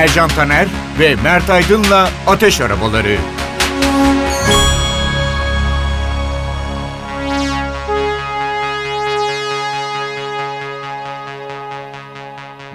[0.00, 0.68] Ercan Taner
[0.98, 3.18] ve Mert Aydın'la Ateş Arabaları.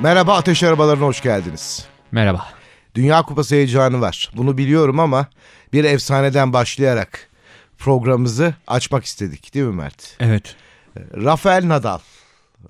[0.01, 1.85] Merhaba Ateş Arabalarına hoş geldiniz.
[2.11, 2.47] Merhaba.
[2.95, 4.31] Dünya Kupası heyecanı var.
[4.35, 5.27] Bunu biliyorum ama
[5.73, 7.29] bir efsaneden başlayarak
[7.77, 10.17] programımızı açmak istedik değil mi Mert?
[10.19, 10.55] Evet.
[10.97, 11.99] Rafael Nadal.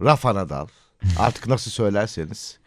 [0.02, 0.68] Rafa Nadal.
[1.20, 2.58] Artık nasıl söylerseniz.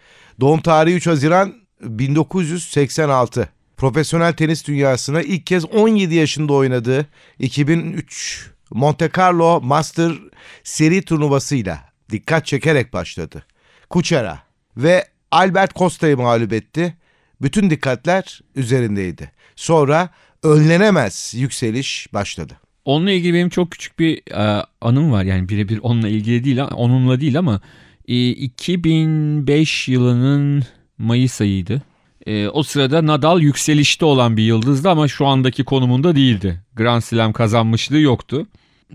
[0.40, 3.48] Doğum tarihi 3 Haziran 1986.
[3.76, 7.06] Profesyonel tenis dünyasına ilk kez 17 yaşında oynadığı
[7.38, 10.12] 2003 Monte Carlo Master
[10.64, 11.78] seri turnuvasıyla
[12.10, 13.46] dikkat çekerek başladı.
[13.90, 14.38] Kuchera
[14.76, 16.96] ve Albert Costa'yı mağlup etti.
[17.42, 19.32] Bütün dikkatler üzerindeydi.
[19.56, 20.10] Sonra
[20.42, 22.60] önlenemez yükseliş başladı.
[22.84, 25.24] Onunla ilgili benim çok küçük bir e, anım var.
[25.24, 27.60] Yani birebir onunla ilgili değil, onunla değil ama
[28.08, 30.64] e, 2005 yılının
[30.98, 31.82] Mayıs ayıydı.
[32.26, 36.60] E, o sırada Nadal yükselişte olan bir yıldızdı ama şu andaki konumunda değildi.
[36.76, 38.46] Grand Slam kazanmışlığı yoktu.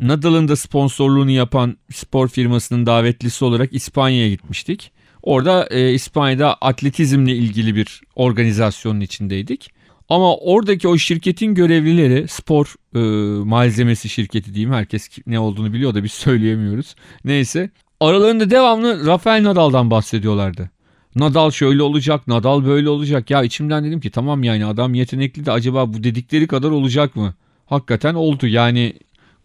[0.02, 4.92] Nadal'ın da sponsorluğunu yapan spor firmasının davetlisi olarak İspanya'ya gitmiştik.
[5.22, 9.70] Orada e, İspanya'da atletizmle ilgili bir organizasyonun içindeydik.
[10.10, 13.00] Ama oradaki o şirketin görevlileri spor e,
[13.44, 16.96] malzemesi şirketi diyeyim herkes ne olduğunu biliyor da biz söyleyemiyoruz.
[17.26, 20.70] Neyse aralarında devamlı Rafael Nadal'dan bahsediyorlardı.
[21.16, 23.30] Nadal şöyle olacak, Nadal böyle olacak.
[23.30, 27.34] Ya içimden dedim ki tamam yani adam yetenekli de acaba bu dedikleri kadar olacak mı?
[27.66, 28.94] Hakikaten oldu yani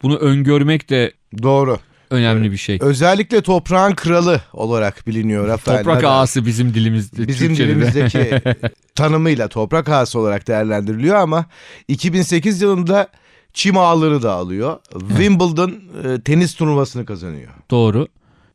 [0.03, 1.79] bunu öngörmek de Doğru.
[2.11, 2.79] önemli bir şey.
[2.83, 6.21] Özellikle toprağın kralı olarak biliniyor Rafael Toprak Nadal.
[6.21, 7.29] ağası bizim dilimizde.
[7.29, 7.75] Bizim Türkçe'de de.
[7.75, 8.43] dilimizdeki
[8.95, 11.47] tanımıyla toprak ağası olarak değerlendiriliyor ama
[11.89, 13.09] 2008 yılında
[13.53, 14.79] çim ağları da alıyor.
[15.09, 15.75] Wimbledon
[16.05, 17.51] e, tenis turnuvasını kazanıyor.
[17.71, 18.09] Doğru.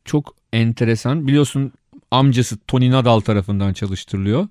[0.04, 1.26] Çok enteresan.
[1.26, 1.72] Biliyorsun
[2.18, 4.48] amcası Tony Nadal tarafından çalıştırılıyor.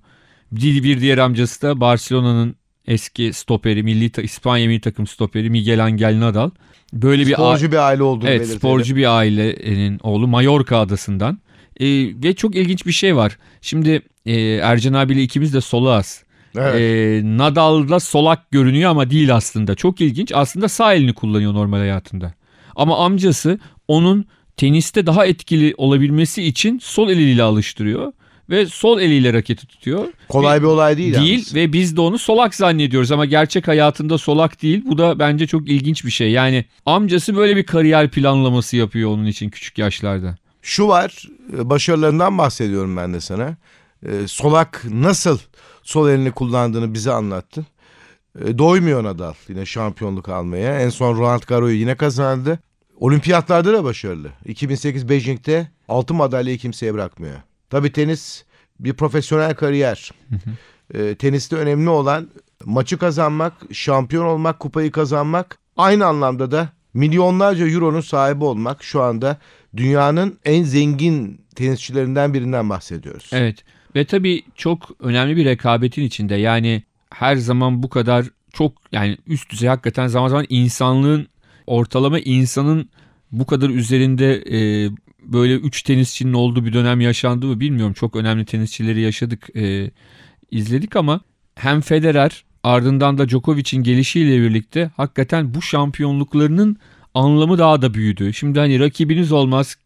[0.52, 6.20] Bir, bir diğer amcası da Barcelona'nın eski stoperi, milli İspanya milli takım stoperi Miguel Angel
[6.20, 6.50] Nadal.
[6.92, 8.58] Böyle bir a- Sporcu bir aile olduğunu Evet belirtelim.
[8.58, 11.38] sporcu bir ailenin oğlu Mallorca adasından.
[11.80, 11.86] Ee,
[12.24, 13.38] ve çok ilginç bir şey var.
[13.60, 16.24] Şimdi e, Ercan abiyle ikimiz de solağız.
[16.58, 16.74] Evet.
[16.80, 19.74] Ee, Nadal'da solak görünüyor ama değil aslında.
[19.74, 20.32] Çok ilginç.
[20.34, 22.34] Aslında sağ elini kullanıyor normal hayatında.
[22.76, 23.58] Ama amcası
[23.88, 24.26] onun
[24.56, 28.12] teniste daha etkili olabilmesi için sol eliyle alıştırıyor.
[28.50, 30.06] Ve sol eliyle raketi tutuyor.
[30.28, 31.14] Kolay bir olay değil.
[31.14, 31.54] Değil yalnız.
[31.54, 34.82] ve biz de onu solak zannediyoruz ama gerçek hayatında solak değil.
[34.86, 36.30] Bu da bence çok ilginç bir şey.
[36.30, 40.36] Yani amcası böyle bir kariyer planlaması yapıyor onun için küçük yaşlarda.
[40.62, 41.28] Şu var
[41.58, 43.56] e, başarılarından bahsediyorum ben de sana.
[44.06, 45.38] E, Solak nasıl
[45.82, 47.66] sol elini kullandığını bize anlattın.
[48.44, 50.80] E, Doymuyor Nadal yine şampiyonluk almaya.
[50.80, 52.58] En son Roland Garros'u yine kazandı.
[53.00, 54.30] Olimpiyatlarda da başarılı.
[54.44, 57.36] 2008 Beijing'de altın madalyayı kimseye bırakmıyor.
[57.70, 58.44] Tabii tenis
[58.80, 60.10] bir profesyonel kariyer.
[60.94, 62.28] E, teniste önemli olan
[62.64, 65.58] maçı kazanmak, şampiyon olmak, kupayı kazanmak.
[65.76, 68.84] Aynı anlamda da milyonlarca euronun sahibi olmak.
[68.84, 69.38] Şu anda
[69.76, 73.30] dünyanın en zengin tenisçilerinden birinden bahsediyoruz.
[73.32, 76.34] Evet ve tabii çok önemli bir rekabetin içinde.
[76.34, 81.28] Yani her zaman bu kadar çok yani üst düzey hakikaten zaman zaman insanlığın
[81.66, 82.88] ortalama insanın
[83.32, 84.90] bu kadar üzerinde e,
[85.22, 87.92] böyle 3 tenisçinin olduğu bir dönem yaşandı mı bilmiyorum.
[87.92, 89.90] Çok önemli tenisçileri yaşadık, e,
[90.50, 91.20] izledik ama
[91.54, 96.76] hem Federer ardından da Djokovic'in gelişiyle birlikte hakikaten bu şampiyonluklarının
[97.14, 98.32] anlamı daha da büyüdü.
[98.32, 99.76] Şimdi hani rakibiniz olmaz,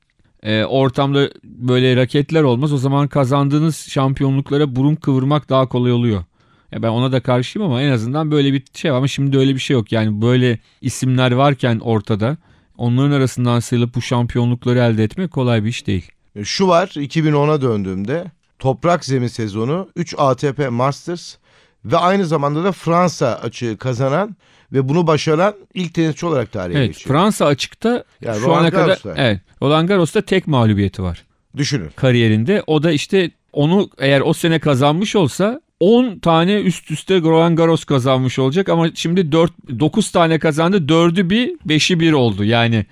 [0.43, 2.73] e, ortamda böyle raketler olmaz.
[2.73, 6.25] O zaman kazandığınız şampiyonluklara burun kıvırmak daha kolay oluyor.
[6.73, 8.97] Ya ben ona da karşıyım ama en azından böyle bir şey var.
[8.97, 9.93] Ama şimdi öyle bir şey yok.
[9.93, 12.37] Yani böyle isimler varken ortada
[12.77, 16.11] onların arasından sıyrılıp bu şampiyonlukları elde etmek kolay bir iş değil.
[16.37, 18.25] E, Şu var 2010'a döndüğümde
[18.59, 21.37] toprak zemin sezonu 3 ATP Masters
[21.85, 24.37] ve aynı zamanda da Fransa açığı kazanan
[24.73, 27.09] ve bunu başaran ilk tenisçi olarak tarihe Evet geçiyor.
[27.17, 29.15] Fransa açıkta Yani şu Roland ana kadar Garros'ta.
[29.17, 31.25] evet Roland Garros'ta tek mağlubiyeti var
[31.57, 31.91] Düşünün.
[31.97, 32.63] kariyerinde.
[32.67, 37.85] O da işte onu eğer o sene kazanmış olsa 10 tane üst üste Roland Garros
[37.85, 40.77] kazanmış olacak ama şimdi 4 9 tane kazandı.
[40.77, 42.45] 4'ü bir, 5'i bir oldu.
[42.45, 42.87] Yani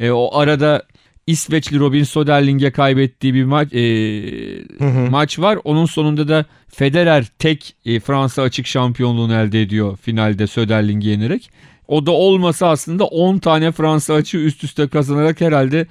[0.00, 0.82] e, o arada
[1.26, 5.58] İsveçli Robin Soderling'e kaybettiği bir maç e, maç var.
[5.64, 11.50] Onun sonunda da Federer tek e, Fransa açık şampiyonluğunu elde ediyor finalde Soderling'i yenerek.
[11.88, 15.86] O da olmasa aslında 10 tane Fransa açığı üst üste kazanarak herhalde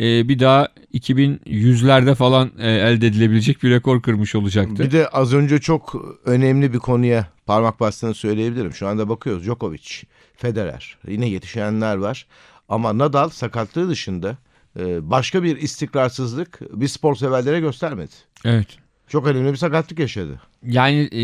[0.00, 4.82] e, bir daha 2100'lerde falan e, elde edilebilecek bir rekor kırmış olacaktı.
[4.82, 5.94] Bir de az önce çok
[6.24, 8.72] önemli bir konuya parmak bastığını söyleyebilirim.
[8.72, 10.02] Şu anda bakıyoruz Djokovic,
[10.36, 12.26] Federer yine yetişenler var.
[12.68, 14.36] Ama Nadal sakatlığı dışında
[14.78, 18.12] e, başka bir istikrarsızlık bir spor severlere göstermedi.
[18.44, 18.66] Evet.
[19.08, 20.40] Çok önemli bir sakatlık yaşadı.
[20.62, 21.22] Yani e,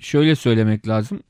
[0.00, 1.20] şöyle söylemek lazım.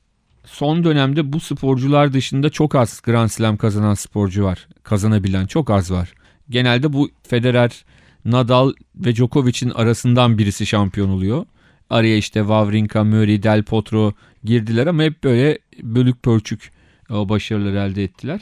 [0.45, 4.67] Son dönemde bu sporcular dışında çok az Grand Slam kazanan sporcu var.
[4.83, 6.13] Kazanabilen çok az var.
[6.49, 7.85] Genelde bu Federer,
[8.25, 11.45] Nadal ve Djokovic'in arasından birisi şampiyon oluyor.
[11.89, 14.13] Araya işte Wawrinka, Murray, Del Potro
[14.43, 16.71] girdiler ama hep böyle bölük pörçük
[17.09, 18.41] o başarıları elde ettiler.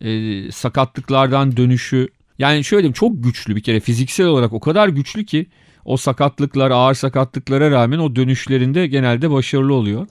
[0.00, 2.08] E, sakatlıklardan dönüşü
[2.38, 5.46] yani şöyle diyeyim çok güçlü bir kere fiziksel olarak o kadar güçlü ki
[5.84, 10.06] o sakatlıklar ağır sakatlıklara rağmen o dönüşlerinde genelde başarılı oluyor.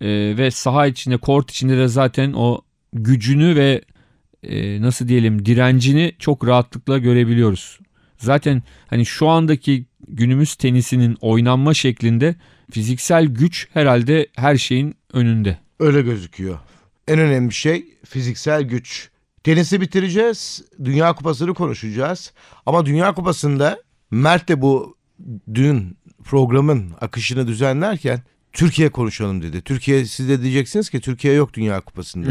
[0.00, 2.60] Ee, ve saha içinde kort içinde de zaten o
[2.92, 3.82] gücünü ve
[4.42, 7.78] e, nasıl diyelim direncini çok rahatlıkla görebiliyoruz.
[8.18, 12.34] Zaten hani şu andaki günümüz tenisinin oynanma şeklinde
[12.70, 15.58] fiziksel güç herhalde her şeyin önünde.
[15.80, 16.58] Öyle gözüküyor.
[17.08, 19.10] En önemli şey fiziksel güç.
[19.44, 20.64] Tenisi bitireceğiz.
[20.84, 22.32] Dünya Kupası'nı konuşacağız.
[22.66, 23.78] Ama Dünya Kupası'nda
[24.10, 24.96] Mert de bu
[25.54, 28.22] dün programın akışını düzenlerken
[28.52, 29.62] Türkiye konuşalım dedi.
[29.62, 32.30] Türkiye siz de diyeceksiniz ki Türkiye yok Dünya Kupası'nda.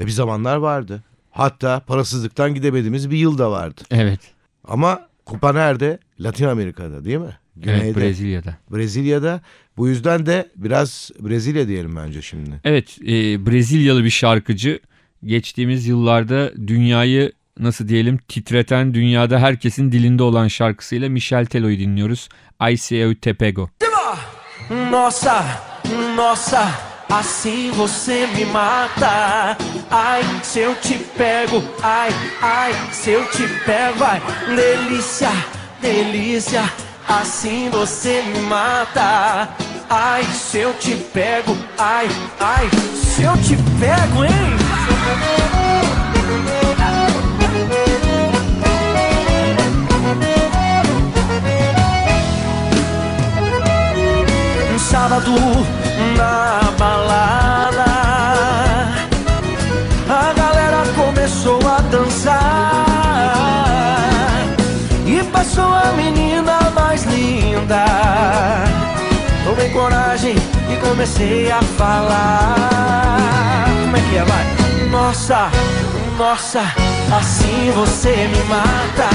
[0.00, 1.02] e bir zamanlar vardı.
[1.30, 3.80] Hatta parasızlıktan gidemediğimiz bir yıl da vardı.
[3.90, 4.20] Evet.
[4.64, 5.98] Ama kupa nerede?
[6.20, 7.38] Latin Amerika'da değil mi?
[7.66, 8.56] Evet Brezilya'da.
[8.70, 9.40] Brezilya'da.
[9.76, 12.60] Bu yüzden de biraz Brezilya diyelim bence şimdi.
[12.64, 14.80] Evet e, Brezilyalı bir şarkıcı
[15.24, 22.28] geçtiğimiz yıllarda dünyayı nasıl diyelim titreten dünyada herkesin dilinde olan şarkısıyla Michel Telo'yu dinliyoruz.
[22.72, 23.68] I See You Tepego.
[24.90, 25.44] Nossa,
[26.16, 26.70] nossa,
[27.10, 29.56] assim você me mata.
[29.90, 32.10] Ai, se eu te pego, ai,
[32.40, 34.22] ai, se eu te pego, ai,
[34.54, 35.30] delícia,
[35.80, 36.62] delícia,
[37.08, 39.48] assim você me mata.
[39.88, 42.08] Ai, se eu te pego, ai,
[42.38, 44.30] ai, se eu te pego, hein?
[54.78, 55.79] Sábado
[65.92, 67.84] menina mais linda.
[69.44, 70.34] Tomei coragem
[70.70, 73.64] e comecei a falar.
[73.82, 74.44] Como é que é, vai?
[74.90, 75.50] Nossa,
[76.18, 76.60] nossa,
[77.16, 79.08] assim você me mata.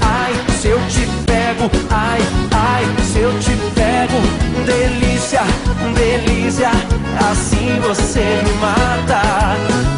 [0.00, 2.20] Ai, se eu te pego, ai,
[2.52, 4.20] ai, se eu te pego,
[4.64, 5.42] delícia,
[5.94, 6.70] delícia,
[7.30, 9.20] assim você me mata.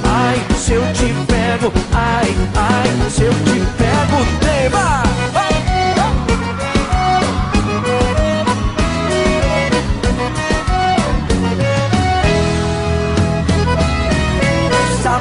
[0.05, 5.03] Ai, se eu te pego, ai, ai, se eu te pego, tema.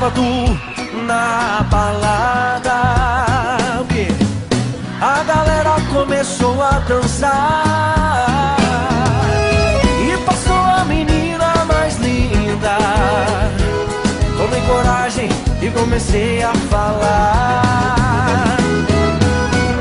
[0.03, 0.59] Sábado
[1.07, 2.73] na balada?
[4.99, 8.57] A galera começou a dançar.
[10.05, 12.75] E passou a menina mais linda.
[14.35, 15.29] Tomei coragem
[15.61, 18.57] e comecei a falar.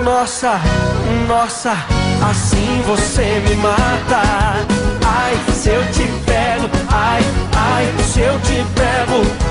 [0.05, 0.61] Nossa,
[1.27, 1.73] nossa,
[2.31, 4.23] assim você me mata.
[5.05, 7.23] Ai, se eu te pego, ai,
[7.57, 9.42] ai, se eu te pego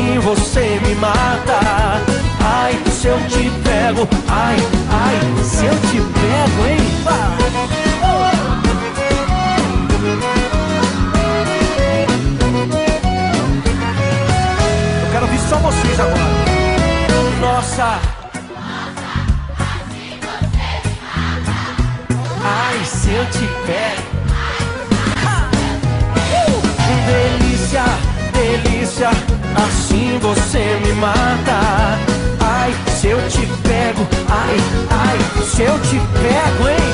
[0.00, 1.60] assim você me mata
[2.42, 4.56] Ai, se eu te pego, ai,
[4.90, 6.78] ai, se eu te pego, hein?
[15.02, 16.16] Eu quero ouvir só vocês agora.
[17.40, 18.00] Nossa.
[22.42, 24.02] Ai, se eu te pego.
[25.26, 25.50] Uh!
[27.06, 27.84] Delícia,
[28.32, 31.60] delícia, assim você me mata.
[32.40, 34.56] Ai, se eu te pego, ai,
[34.90, 36.90] ai, se eu te pego, hein?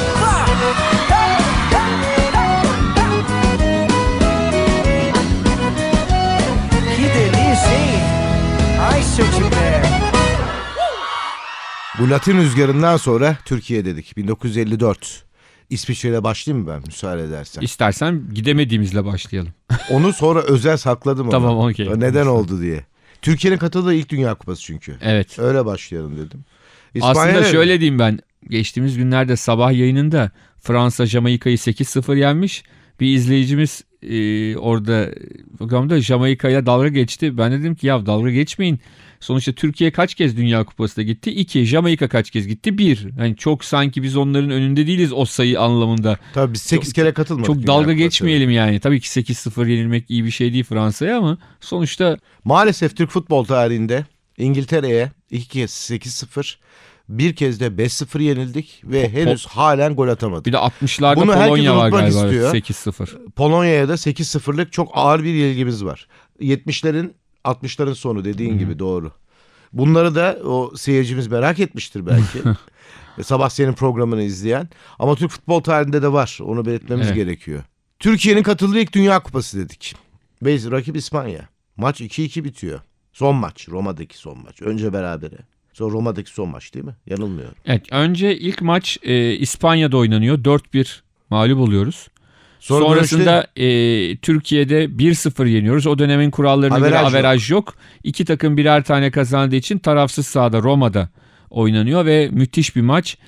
[6.96, 8.00] Que delícia, hein?
[8.90, 9.96] Ai, se eu te pego.
[11.98, 14.16] Bu Latin rüzgarından sonra Türkiye dedik.
[14.16, 15.25] 1954.
[15.70, 17.60] İsviçre'yle başlayayım mı ben müsaade edersen?
[17.62, 19.52] İstersen gidemediğimizle başlayalım.
[19.90, 21.30] Onu sonra özel sakladım.
[21.30, 21.88] Tamam, okey.
[21.96, 22.84] Neden oldu diye.
[23.22, 24.96] Türkiye'nin katıldığı ilk Dünya Kupası çünkü.
[25.02, 25.38] Evet.
[25.38, 26.44] Öyle başlayalım dedim.
[27.00, 28.18] Aslında İspanya'ya- şöyle diyeyim ben.
[28.48, 30.30] Geçtiğimiz günlerde sabah yayınında
[30.60, 32.64] Fransa Jamaika'yı 8-0 yenmiş.
[33.00, 35.10] Bir izleyicimiz e, orada
[35.58, 37.38] programda Jamaika'ya dalga geçti.
[37.38, 38.80] Ben dedim ki ya dalga geçmeyin.
[39.20, 41.30] Sonuçta Türkiye kaç kez Dünya Kupası'na gitti?
[41.30, 41.64] 2.
[41.66, 42.78] Jamaika kaç kez gitti?
[42.78, 43.06] 1.
[43.18, 46.18] Hani çok sanki biz onların önünde değiliz o sayı anlamında.
[46.34, 47.46] Tabii biz 8 Çok- kere katılmadık.
[47.46, 48.02] Çok Dünya dalga Kupası'na.
[48.04, 48.80] geçmeyelim yani.
[48.80, 54.04] Tabii ki 8-0 yenilmek iyi bir şey değil Fransa'ya ama sonuçta Maalesef Türk futbol tarihinde
[54.38, 56.58] İngiltere'ye ilk kez 8-0
[57.08, 60.46] Bir kez de 5-0 yenildik ve henüz halen gol atamadık.
[60.46, 62.08] Bir de 60'larda Bunu Polonya var galiba.
[62.26, 62.54] istiyor.
[62.54, 63.30] 8-0.
[63.30, 66.08] Polonya'ya da 8-0'lık çok ağır bir yenilgimiz var.
[66.40, 67.10] 70'lerin
[67.44, 69.12] 60'ların sonu dediğin gibi doğru.
[69.72, 72.38] Bunları da o seyircimiz merak etmiştir belki.
[73.18, 74.68] E, Sabah senin programını izleyen.
[74.98, 76.38] Ama Türk futbol tarihinde de var.
[76.42, 77.16] Onu belirtmemiz Evet.
[77.16, 77.62] gerekiyor.
[77.98, 79.94] Türkiye'nin katıldığı ilk Dünya Kupası dedik.
[80.42, 81.48] Ve rakip İspanya.
[81.76, 82.80] Maç 2-2 bitiyor.
[83.12, 83.68] Son maç.
[83.68, 84.62] Roma'daki son maç.
[84.62, 85.36] Önce berabere.
[85.76, 86.94] Sonra Roma'daki son maç değil mi?
[87.06, 87.54] Yanılmıyorum.
[87.66, 90.38] Evet önce ilk maç e, İspanya'da oynanıyor.
[90.38, 92.08] 4-1 mağlup oluyoruz.
[92.60, 95.86] Sonra Sonrasında e, Türkiye'de 1-0 yeniyoruz.
[95.86, 97.14] O dönemin kurallarına göre Averaj yok.
[97.14, 97.74] averaj yok.
[98.04, 101.08] İki takım birer tane kazandığı için tarafsız sahada Roma'da
[101.50, 103.18] oynanıyor ve müthiş bir maç.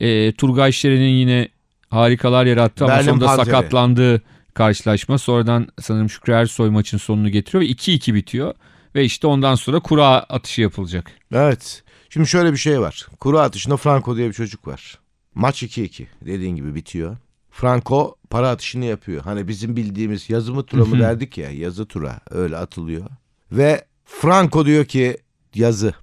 [0.00, 1.48] E, Turgay Şeren'in yine
[1.90, 3.46] harikalar yarattı ama Berlin sonunda Panzeri.
[3.46, 4.22] sakatlandığı
[4.54, 5.18] karşılaşma.
[5.18, 8.54] Sonradan sanırım Şükrü Ersoy maçın sonunu getiriyor ve 2-2 bitiyor.
[8.94, 11.10] Ve işte ondan sonra kura atışı yapılacak.
[11.32, 11.82] Evet.
[12.16, 13.06] Şimdi şöyle bir şey var.
[13.20, 14.98] Kuru atışında Franco diye bir çocuk var.
[15.34, 17.16] Maç 2-2 dediğin gibi bitiyor.
[17.50, 19.22] Franco para atışını yapıyor.
[19.22, 23.06] Hani bizim bildiğimiz yazı mı tura mı derdik ya yazı tura öyle atılıyor.
[23.52, 25.16] Ve Franco diyor ki
[25.54, 25.94] yazı.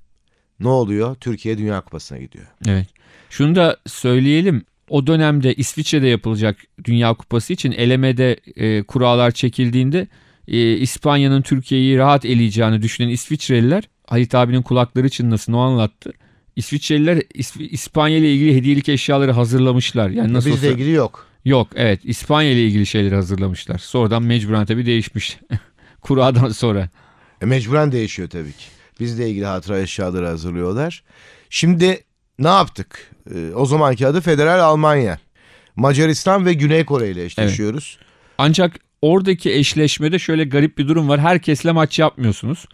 [0.60, 1.16] Ne oluyor?
[1.16, 2.46] Türkiye Dünya Kupası'na gidiyor.
[2.68, 2.88] Evet.
[3.30, 4.66] Şunu da söyleyelim.
[4.90, 10.08] O dönemde İsviçre'de yapılacak Dünya Kupası için elemede e, kurallar çekildiğinde
[10.48, 16.14] e, İspanya'nın Türkiye'yi rahat eleyeceğini düşünen İsviçreliler Halit abinin kulakları çınlasın o anlattı.
[16.56, 20.10] İsviçreliler İsp- İspanya ile ilgili hediyelik eşyaları hazırlamışlar.
[20.10, 21.28] Yani nasıl Bizle olsa- ilgili yok.
[21.46, 23.78] Yok evet İspanya ile ilgili şeyleri hazırlamışlar.
[23.78, 25.38] Sonradan mecburen tabii değişmiş.
[26.02, 26.90] Kuradan sonra.
[27.42, 28.66] E, mecburen değişiyor tabii ki.
[29.00, 31.04] Bizle ilgili hatıra eşyaları hazırlıyorlar.
[31.50, 32.04] Şimdi
[32.40, 33.12] ne yaptık?
[33.36, 35.20] E, o zamanki adı Federal Almanya.
[35.76, 37.98] Macaristan ve Güney Kore ile eşleşiyoruz.
[38.38, 41.20] Ancak oradaki eşleşmede şöyle garip bir durum var.
[41.20, 42.66] Herkesle maç yapmıyorsunuz.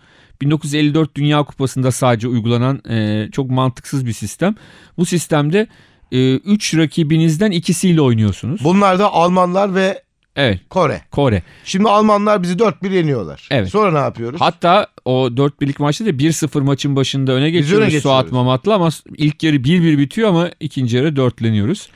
[0.42, 4.56] 1954 Dünya Kupası'nda sadece uygulanan e, çok mantıksız bir sistem.
[4.98, 5.68] Bu sistemde
[6.12, 8.64] 3 rakibinizden ikisiyle oynuyorsunuz.
[8.64, 10.04] Bunlar da Almanlar ve
[10.36, 11.02] Evet Kore.
[11.12, 11.44] Kore.
[11.66, 13.48] Şimdi Almanlar bizi 4-1 yeniyorlar.
[13.52, 13.70] Evet.
[13.70, 14.42] Sonra ne yapıyoruz?
[14.42, 18.32] Hatta o 4 birlik maçta da 1-0 maçın başında öne geçiyoruz öne Suat geçiyoruz.
[18.32, 21.88] Mamat'la ama ilk yarı 1-1 bitiyor ama ikinci yarı 4'leniyoruz.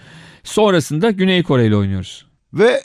[0.44, 2.26] Sonrasında Güney Kore ile oynuyoruz.
[2.54, 2.82] Ve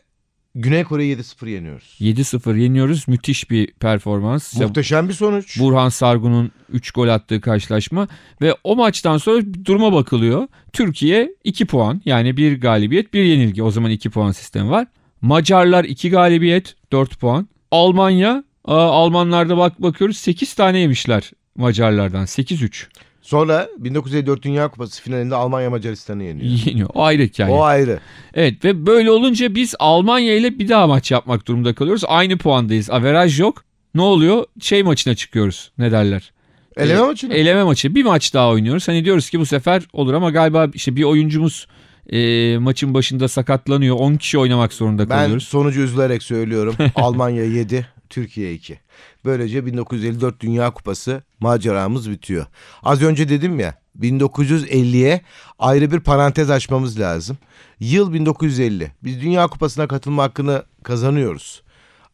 [0.61, 1.97] Güney Kore'yi 7-0 yeniyoruz.
[2.01, 3.09] 7-0 yeniyoruz.
[3.09, 4.57] Müthiş bir performans.
[4.57, 5.61] Muhteşem bir sonuç.
[5.61, 8.09] Burhan Sargun'un 3 gol attığı karşılaşma
[8.43, 10.49] ve o maçtan sonra duruma bakılıyor.
[10.73, 13.63] Türkiye 2 puan yani bir galibiyet bir yenilgi.
[13.63, 14.87] O zaman 2 puan sistemi var.
[15.21, 17.49] Macarlar 2 galibiyet 4 puan.
[17.71, 22.87] Almanya Almanlarda bak bakıyoruz 8 tane yemişler Macarlardan 8-3
[23.29, 26.51] Sonra 1954 Dünya Kupası finalinde Almanya Macaristan'ı yeniyor.
[26.67, 26.89] yeniyor.
[26.95, 27.55] O ayrı hikaye.
[27.55, 28.01] O ayrı.
[28.35, 32.03] Evet ve böyle olunca biz Almanya ile bir daha maç yapmak durumunda kalıyoruz.
[32.07, 32.91] Aynı puandayız.
[32.91, 33.65] Averaj yok.
[33.95, 34.45] Ne oluyor?
[34.61, 35.73] Şey maçına çıkıyoruz.
[35.79, 36.33] Ne derler?
[36.77, 37.35] Eleme E, maçı mı?
[37.35, 37.95] Eleme maçı.
[37.95, 38.89] Bir maç daha oynuyoruz.
[38.89, 41.67] Hani diyoruz ki bu sefer olur ama galiba işte bir oyuncumuz
[42.13, 43.97] e, maçın başında sakatlanıyor.
[43.97, 45.49] 10 kişi oynamak zorunda Ben kalıyoruz.
[45.49, 46.75] sonucu üzülerek söylüyorum.
[46.95, 48.81] Almanya 7, Türkiye 2.
[49.25, 52.47] Böylece 1954 Dünya Kupası maceramız bitiyor.
[52.83, 55.21] Az önce dedim ya 1950'ye
[55.59, 57.39] ayrı bir parantez açmamız lazım.
[57.81, 58.93] Yıl 1950.
[59.05, 61.63] Biz Dünya Kupası'na katılma hakkını kazanıyoruz.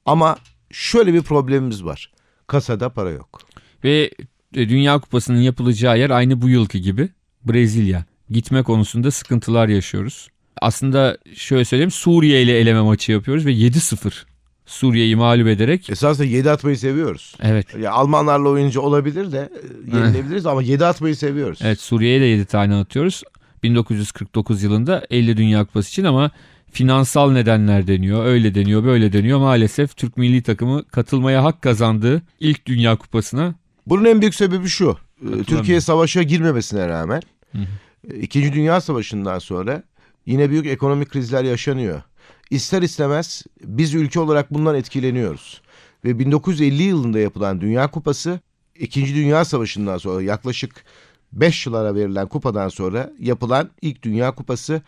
[0.06, 0.36] Ama
[0.70, 2.12] şöyle bir problemimiz var.
[2.46, 3.40] Kasada para yok.
[3.84, 4.10] Ve
[4.54, 7.08] e, Dünya Kupası'nın yapılacağı yer aynı bu yılki gibi.
[7.44, 8.04] Brezilya.
[8.30, 10.28] Gitme konusunda sıkıntılar yaşıyoruz.
[10.60, 14.33] Aslında şöyle söyleyeyim Suriye ile eleme maçı yapıyoruz ve 7-0
[14.66, 17.34] Suriye'yi mağlup ederek Esasında 7 atmayı seviyoruz.
[17.42, 19.50] evet Ya Almanlarla oyuncu olabilir de
[19.92, 21.58] e, yenilebiliriz ama 7 atmayı seviyoruz.
[21.62, 23.22] Evet Suriye'ye de 7 tane atıyoruz.
[23.62, 26.30] 1949 yılında 50 Dünya Kupası için ama
[26.72, 28.24] finansal nedenler deniyor.
[28.26, 29.38] Öyle deniyor böyle deniyor.
[29.38, 33.54] Maalesef Türk milli takımı katılmaya hak kazandığı ilk Dünya Kupası'na
[33.86, 34.96] Bunun en büyük sebebi şu.
[35.40, 35.42] e.
[35.44, 38.14] Türkiye savaşa girmemesine rağmen Hı hı.
[38.14, 39.82] e, İkinci Dünya Savaşı'ndan sonra
[40.26, 42.02] yine büyük ekonomik krizler yaşanıyor.
[42.50, 45.62] İster istemez biz ülke olarak bundan etkileniyoruz.
[46.04, 48.40] Ve 1950 yılında yapılan Dünya Kupası
[48.78, 50.84] İkinci Dünya Savaşı'ndan sonra yaklaşık
[51.32, 54.82] 5 yıllara verilen kupadan sonra yapılan ilk Dünya Kupası.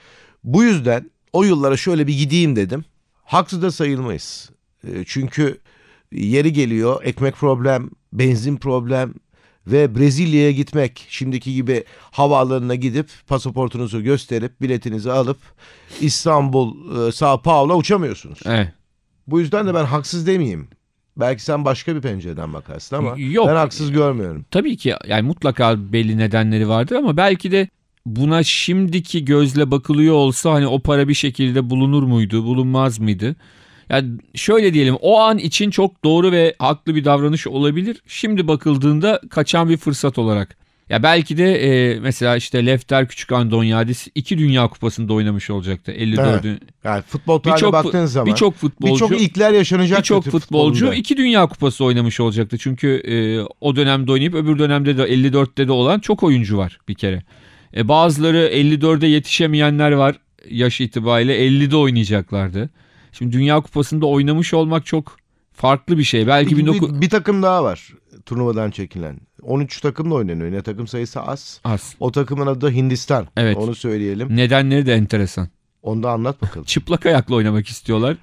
[0.45, 2.85] Bu yüzden o yıllara şöyle bir gideyim dedim.
[3.25, 4.51] Haksız da sayılmayız.
[4.89, 5.59] E, Çünkü
[6.13, 9.15] yeri geliyor ekmek problem, benzin problem
[9.67, 15.39] ve Brezilya'ya gitmek şimdiki gibi havaalanına gidip pasaportunuzu gösterip biletinizi alıp
[16.01, 16.75] İstanbul,
[17.09, 18.39] e, Sao Paulo uçamıyorsunuz.
[18.47, 18.69] evet.
[19.27, 20.69] Bu yüzden de ben haksız demeyeyim.
[21.17, 23.49] Belki sen başka bir pencereden bakarsın ama Yok.
[23.49, 24.45] ben haksız görmüyorum.
[24.51, 27.69] Tabii ki yani mutlaka belli nedenleri vardır ama belki de
[28.07, 33.37] buna şimdiki gözle bakılıyor olsa hani o para bir şekilde bulunur muydu, bulunmaz mıydı?
[33.91, 38.03] Yani şöyle diyelim o an için çok doğru ve haklı bir davranış olabilir.
[38.07, 40.57] Şimdi bakıldığında kaçan bir fırsat olarak
[40.89, 45.93] Ya belki de e, mesela işte Lefter Küçük Andonyadis iki Dünya Kupası'nda oynamış olacaktı.
[45.93, 46.61] 54'ün.
[46.85, 49.99] Yani futbol tarihine baktığın zaman birçok futbolcu birçok ilkler yaşanacak.
[49.99, 52.59] birçok futbolcu iki Dünya Kupası oynamış olacaktı.
[52.59, 53.15] Çünkü e,
[53.61, 57.23] o dönemde oynayıp öbür dönemde de 54'te de olan çok oyuncu var bir kere.
[57.77, 60.17] E, bazıları 54'e yetişemeyenler var
[60.51, 62.71] yaş itibariyle 50'de oynayacaklardı.
[63.19, 65.17] Şimdi Dünya Kupası'nda oynamış olmak çok
[65.53, 66.27] farklı bir şey.
[66.27, 67.93] Belki bir, 19 bir, bir takım daha var
[68.27, 69.19] turnuvadan çekilen.
[69.43, 70.53] 13 takımla oynanıyor.
[70.53, 71.61] Ne takım sayısı az.
[71.65, 71.95] az.
[72.01, 73.27] O takımın adı da Hindistan.
[73.37, 73.57] Evet.
[73.57, 74.37] Onu söyleyelim.
[74.37, 75.49] Nedenleri de enteresan.
[75.83, 76.65] Onu da anlat bakalım.
[76.67, 78.17] Çıplak ayakla oynamak istiyorlar.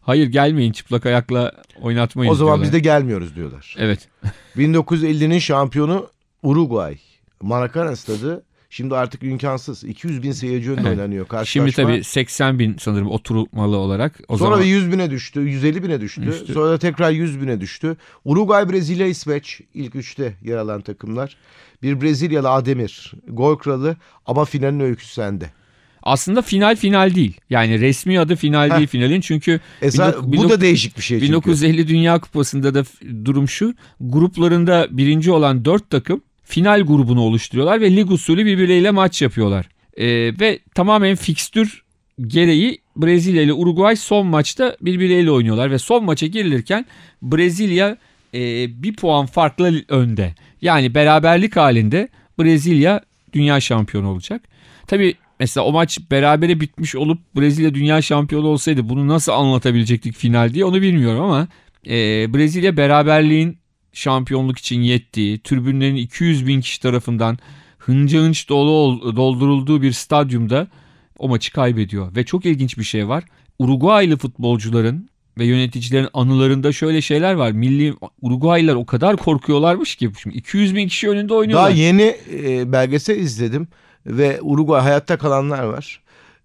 [0.00, 2.64] Hayır gelmeyin çıplak ayakla oynatmayın o zaman diyorlar.
[2.64, 3.74] biz de gelmiyoruz diyorlar.
[3.78, 4.08] Evet.
[4.56, 6.06] 1950'nin şampiyonu
[6.42, 6.98] Uruguay.
[7.42, 8.42] Maracana stadı.
[8.70, 9.84] Şimdi artık imkansız.
[9.84, 10.98] 200 bin seyirci önünde Evet.
[10.98, 11.70] oynanıyor karşılaşma.
[11.72, 14.20] Şimdi tabii 80 bin sanırım oturmalı olarak.
[14.28, 16.26] O Sonra zaman bir 100 bine düştü, 150 bine düştü.
[16.26, 16.52] Düştü.
[16.52, 17.96] Sonra da tekrar 100 bine düştü.
[18.24, 21.36] Uruguay, Brezilya, İsveç ilk üçte yer alan takımlar.
[21.82, 23.96] Bir Brezilyalı Ademir, gol kralı
[24.26, 25.50] ama finalin öyküsü sende.
[26.02, 27.40] aslında final final değil.
[27.50, 28.76] Yani resmi adı final Heh.
[28.76, 29.20] değil finalin.
[29.20, 31.28] Çünkü Esa, Bin- bu bin- da değişik bir şey çünkü.
[31.32, 32.84] 1950 Dünya Kupası'nda da
[33.24, 33.74] durum şu.
[34.00, 39.68] Gruplarında birinci olan dört takım final grubunu oluşturuyorlar ve lig usulü birbirleriyle maç yapıyorlar.
[39.96, 40.06] Ee,
[40.40, 41.82] ve tamamen fikstür
[42.26, 46.86] gereği Brezilya ile Uruguay son maçta birbirleriyle oynuyorlar ve son maça girilirken
[47.22, 47.96] Brezilya
[48.34, 48.40] e,
[48.82, 50.34] bir puan farklı önde.
[50.62, 53.00] Yani beraberlik halinde Brezilya
[53.32, 54.42] dünya şampiyonu olacak.
[54.86, 60.54] Tabii mesela o maç berabere bitmiş olup Brezilya dünya şampiyonu olsaydı bunu nasıl anlatabilecektik final
[60.54, 61.48] diye onu bilmiyorum ama
[61.86, 61.94] e,
[62.34, 63.58] Brezilya beraberliğin
[63.92, 67.38] şampiyonluk için yettiği, tribünlerin 200 bin kişi tarafından
[67.78, 70.66] hınca hınç dolu ol- doldurulduğu bir stadyumda
[71.18, 72.16] o maçı kaybediyor.
[72.16, 73.24] Ve çok ilginç bir şey var.
[73.58, 77.52] Uruguaylı futbolcuların ve yöneticilerin anılarında şöyle şeyler var.
[77.52, 81.70] Milli Uruguaylılar o kadar korkuyorlarmış ki şimdi 200 bin kişi önünde Daha oynuyorlar.
[81.70, 83.68] yeni e, belgesel izledim
[84.06, 86.00] ve Uruguay hayatta kalanlar var.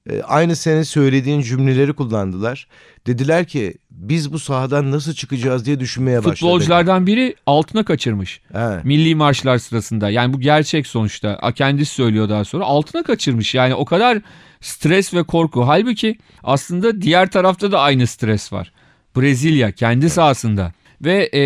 [0.09, 2.67] E, aynı senin söylediğin cümleleri kullandılar.
[3.07, 6.39] Dediler ki biz bu sahadan nasıl çıkacağız diye düşünmeye başladık.
[6.39, 8.41] Futbolculardan biri altına kaçırmış.
[8.53, 8.79] He.
[8.83, 10.09] Milli marşlar sırasında.
[10.09, 11.51] Yani bu gerçek sonuçta.
[11.55, 12.65] Kendisi söylüyor daha sonra.
[12.65, 13.55] Altına kaçırmış.
[13.55, 14.21] Yani o kadar
[14.61, 15.67] stres ve korku.
[15.67, 18.71] Halbuki aslında diğer tarafta da aynı stres var.
[19.17, 20.73] Brezilya kendi sahasında.
[21.01, 21.43] Ve e,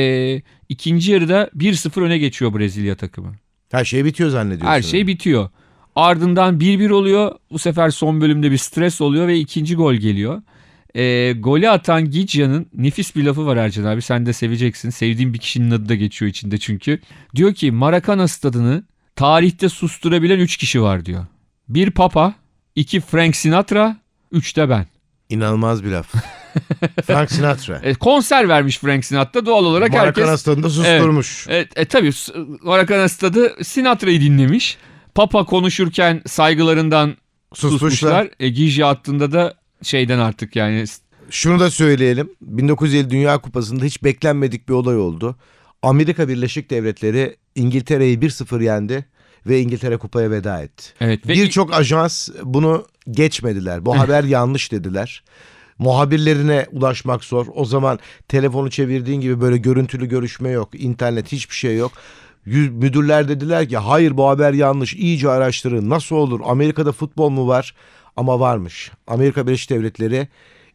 [0.70, 3.36] ikinci yarıda 1-0 öne geçiyor Brezilya takımı.
[3.72, 4.68] Her şey bitiyor zannediyorsun.
[4.68, 5.50] Her şey bitiyor.
[5.98, 7.36] Ardından 1-1 oluyor.
[7.52, 10.42] Bu sefer son bölümde bir stres oluyor ve ikinci gol geliyor.
[10.96, 14.02] E, golü atan Gigia'nın nefis bir lafı var Ercan abi.
[14.02, 14.90] Sen de seveceksin.
[14.90, 17.00] Sevdiğim bir kişinin adı da geçiyor içinde çünkü.
[17.36, 18.84] Diyor ki Maracana stadını
[19.16, 21.26] tarihte susturabilen 3 kişi var diyor.
[21.70, 22.34] Bir Papa,
[22.76, 23.98] iki Frank Sinatra,
[24.32, 24.86] üç de ben.
[25.30, 26.14] İnanılmaz bir laf.
[27.06, 27.80] Frank Sinatra.
[27.84, 30.18] E, konser vermiş Frank Sinatra doğal olarak herkes...
[30.18, 31.46] Maracana stadında susturmuş.
[31.50, 32.12] Evet, e, tabii
[32.64, 34.78] Maracana stadı Sinatra'yı dinlemiş.
[35.18, 37.18] Papa konuşurken saygılarından
[37.54, 37.90] Susmuşlar.
[37.90, 38.30] susmuşlar.
[38.40, 39.54] E, Gigi attığında da
[39.84, 40.86] şeyden artık yani
[41.30, 42.30] Şunu da söyleyelim.
[42.42, 45.36] 1950 Dünya Kupası'nda hiç beklenmedik bir olay oldu.
[45.82, 49.06] Amerika Birleşik Devletleri İngiltere'yi 1-0 yendi
[49.48, 50.84] ve İngiltere kupaya veda etti.
[51.02, 53.86] evet ve Birçok ajans bunu geçmediler.
[53.86, 55.24] Bu haber yanlış dediler.
[55.80, 57.46] Muhabirlerine ulaşmak zor.
[57.56, 60.70] O zaman telefonu çevirdiğin gibi böyle görüntülü görüşme yok.
[60.74, 61.92] internet hiçbir şey yok.
[62.56, 64.94] Müdürler dediler ki hayır bu haber yanlış.
[64.94, 65.90] İyice araştırın.
[65.90, 66.40] Nasıl olur?
[66.46, 67.74] Amerika'da futbol mu var?
[68.18, 68.92] Ama varmış.
[69.08, 70.28] Amerika Birleşik Devletleri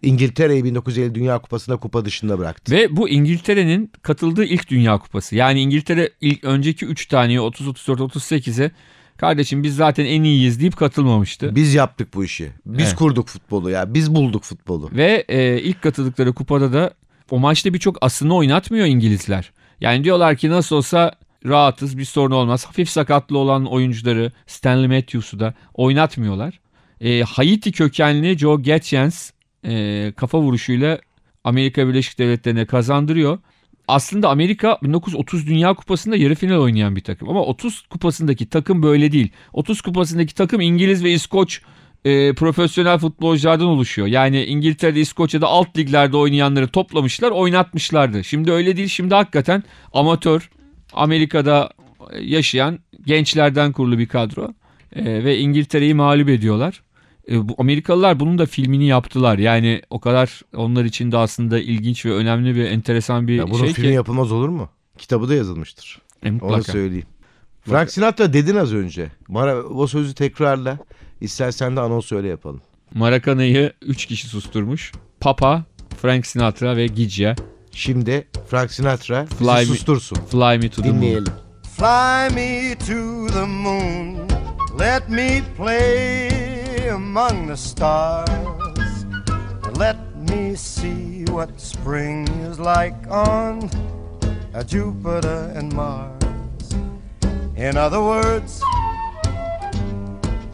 [0.03, 2.73] İngiltere'yi 1950 Dünya Kupası'nda kupa dışında bıraktı.
[2.73, 5.37] Ve bu İngiltere'nin katıldığı ilk Dünya Kupası.
[5.37, 8.71] Yani İngiltere ilk önceki 3 taneye 30 34 38'e
[9.17, 11.55] kardeşim biz zaten en iyiyiz deyip katılmamıştı.
[11.57, 12.51] Biz yaptık bu işi.
[12.67, 12.97] Biz Evet.
[12.97, 13.95] kurduk futbolu ya.
[13.95, 14.91] Biz bulduk futbolu.
[14.93, 16.95] Ve e, ilk katıldıkları kupada da
[17.31, 19.53] o maçta birçok asını oynatmıyor İngilizler.
[19.81, 21.13] Yani diyorlar ki nasıl olsa
[21.47, 22.67] rahatız bir sorun olmaz.
[22.67, 26.61] Hafif sakatlı olan oyuncuları Stanley Matthews'u da oynatmıyorlar.
[27.01, 29.31] E, Haiti kökenli Joe Getjens
[29.65, 30.99] e, kafa vuruşuyla
[31.45, 33.39] Amerika Birleşik Devletleri'ne kazandırıyor.
[33.89, 37.29] Aslında Amerika 1930 Dünya Kupası'nda yarı final oynayan bir takım.
[37.29, 39.31] Ama 30 kupasındaki takım böyle değil.
[39.53, 41.61] 30 kupasındaki takım İngiliz ve İskoç
[42.05, 44.09] e, profesyonel futbolculardan oluşuyor.
[44.09, 48.25] Yani İngiltere'de, İskoçya'da alt liglerde oynayanları toplamışlar, oynatmışlardı.
[48.25, 48.89] Şimdi öyle değil.
[48.89, 50.51] Şimdi hakikaten amatör
[50.93, 51.71] Amerika'da
[52.21, 54.55] yaşayan gençlerden kurulu bir kadro
[54.97, 56.83] E, ve İngiltere'yi mağlup ediyorlar.
[57.31, 59.39] E, bu Amerikalılar bunun da filmini yaptılar.
[59.39, 63.65] Yani o kadar onlar için de aslında ilginç ve önemli bir enteresan bir Ya bunun
[63.65, 63.95] şey filmi ki.
[63.95, 64.69] yapılmaz olur mu?
[64.99, 65.99] Kitabı da yazılmıştır.
[66.25, 66.73] E, Onu mutlaka.
[66.73, 67.07] söyleyeyim.
[67.63, 69.09] Frank Sinatra dedin az önce.
[69.29, 70.79] Bana o sözü tekrarla.
[71.21, 72.61] İstersen de anons öyle yapalım.
[72.95, 74.93] Maracana'yı 3 kişi susturmuş.
[75.21, 75.65] Papa,
[76.03, 77.35] Frank Sinatra ve Gigia.
[77.73, 80.17] Şimdi Frank Sinatra bizi Fly me- sustursun.
[80.31, 81.01] Fly Me to the Moon.
[81.03, 81.33] Dinleyelim.
[81.77, 84.29] Fly me to the moon.
[84.79, 89.07] Let me play among the stars.
[89.79, 89.97] Let
[90.31, 93.71] me see what spring is like on
[94.55, 96.75] uh, Jupiter and Mars.
[97.57, 98.63] In other words,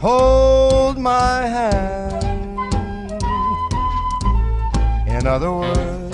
[0.00, 2.24] hold my hand.
[5.08, 6.07] In other words,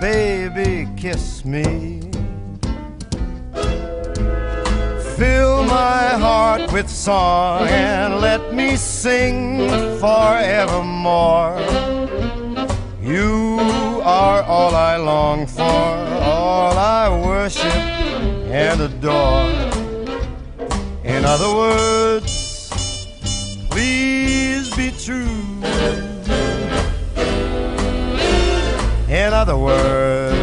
[0.00, 2.00] baby, kiss me.
[5.16, 11.58] Fill my heart with song and let me sing forevermore.
[13.02, 13.58] You
[14.02, 17.64] are all I long for, all I worship
[18.52, 19.48] and adore.
[21.04, 22.68] In other words,
[23.70, 25.65] please be true.
[29.36, 30.35] Other words,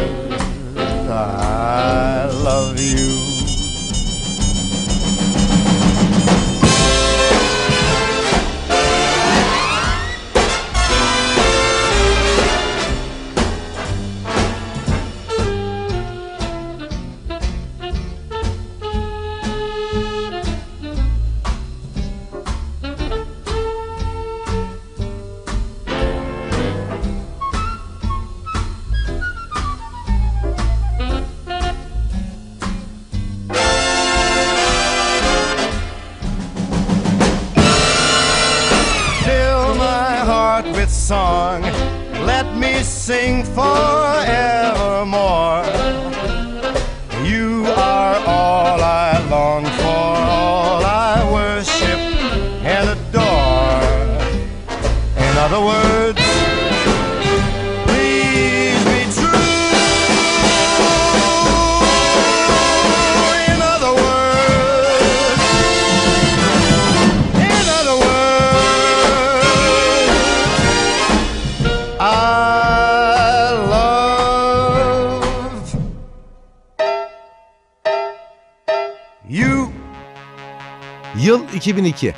[81.24, 82.14] Yıl 2002.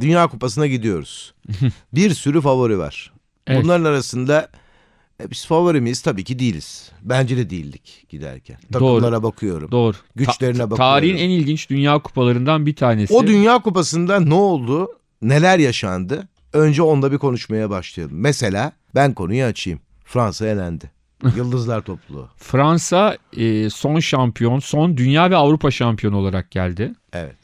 [0.00, 1.34] Dünya Kupası'na gidiyoruz.
[1.94, 3.12] bir sürü favori var.
[3.46, 3.64] Evet.
[3.64, 4.48] Bunların arasında
[5.22, 6.02] e, biz favori miyiz?
[6.02, 6.92] Tabii ki değiliz.
[7.02, 8.56] Bence de değildik giderken.
[8.72, 8.80] Doğru.
[8.80, 9.70] Takımlara bakıyorum.
[9.70, 9.96] Doğru.
[10.14, 10.92] Güçlerine Ta- bakıyorum.
[10.92, 13.14] Tarihin en ilginç dünya kupalarından bir tanesi.
[13.14, 14.88] O Dünya Kupası'nda ne oldu?
[15.22, 16.28] Neler yaşandı?
[16.52, 18.16] Önce onda bir konuşmaya başlayalım.
[18.20, 19.80] Mesela ben konuyu açayım.
[20.04, 20.90] Fransa elendi.
[21.36, 22.28] Yıldızlar topluluğu.
[22.36, 26.92] Fransa e, son şampiyon, son dünya ve Avrupa şampiyonu olarak geldi.
[27.12, 27.37] Evet.